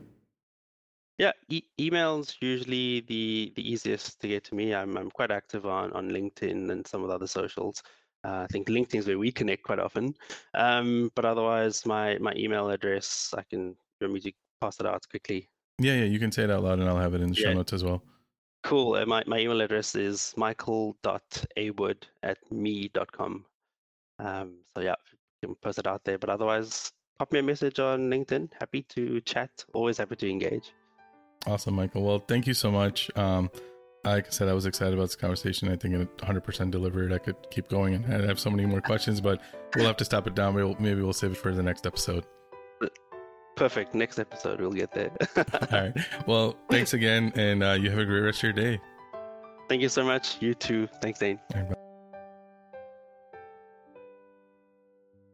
[1.17, 4.73] Yeah e- emails usually the the easiest to get to me.
[4.73, 7.81] I'm, I'm quite active on on linkedin and some of the other socials.
[8.23, 10.13] Uh, I think LinkedIn is where we connect quite often.
[10.53, 14.85] Um, but otherwise, my my email address, I can you want me to pass it
[14.85, 15.49] out quickly.
[15.79, 17.49] Yeah, yeah, you can say it out loud and I'll have it in the yeah.
[17.49, 18.01] show notes as well.
[18.63, 18.95] Cool.
[18.95, 23.45] Uh, my, my email address is michael.awood at me.com.
[24.19, 24.95] Um, so yeah,
[25.41, 26.17] you can post it out there.
[26.17, 28.49] But otherwise, pop me a message on LinkedIn.
[28.59, 29.51] Happy to chat.
[29.73, 30.73] Always happy to engage.
[31.45, 32.01] Awesome, Michael.
[32.01, 33.11] Well, thank you so much.
[33.15, 33.51] Um,
[34.03, 35.69] like I said, I was excited about this conversation.
[35.69, 37.13] I think it 100% delivered.
[37.13, 39.41] I could keep going and I have so many more questions, but
[39.75, 40.55] we'll have to stop it down.
[40.55, 42.25] We'll, maybe we'll save it for the next episode.
[43.57, 43.95] Perfect.
[43.95, 45.11] Next episode, we'll get there.
[45.37, 45.93] All right.
[46.27, 48.79] Well, thanks again, and uh, you have a great rest of your day.
[49.67, 50.37] Thank you so much.
[50.39, 50.87] You too.
[51.01, 51.39] Thanks, Zain.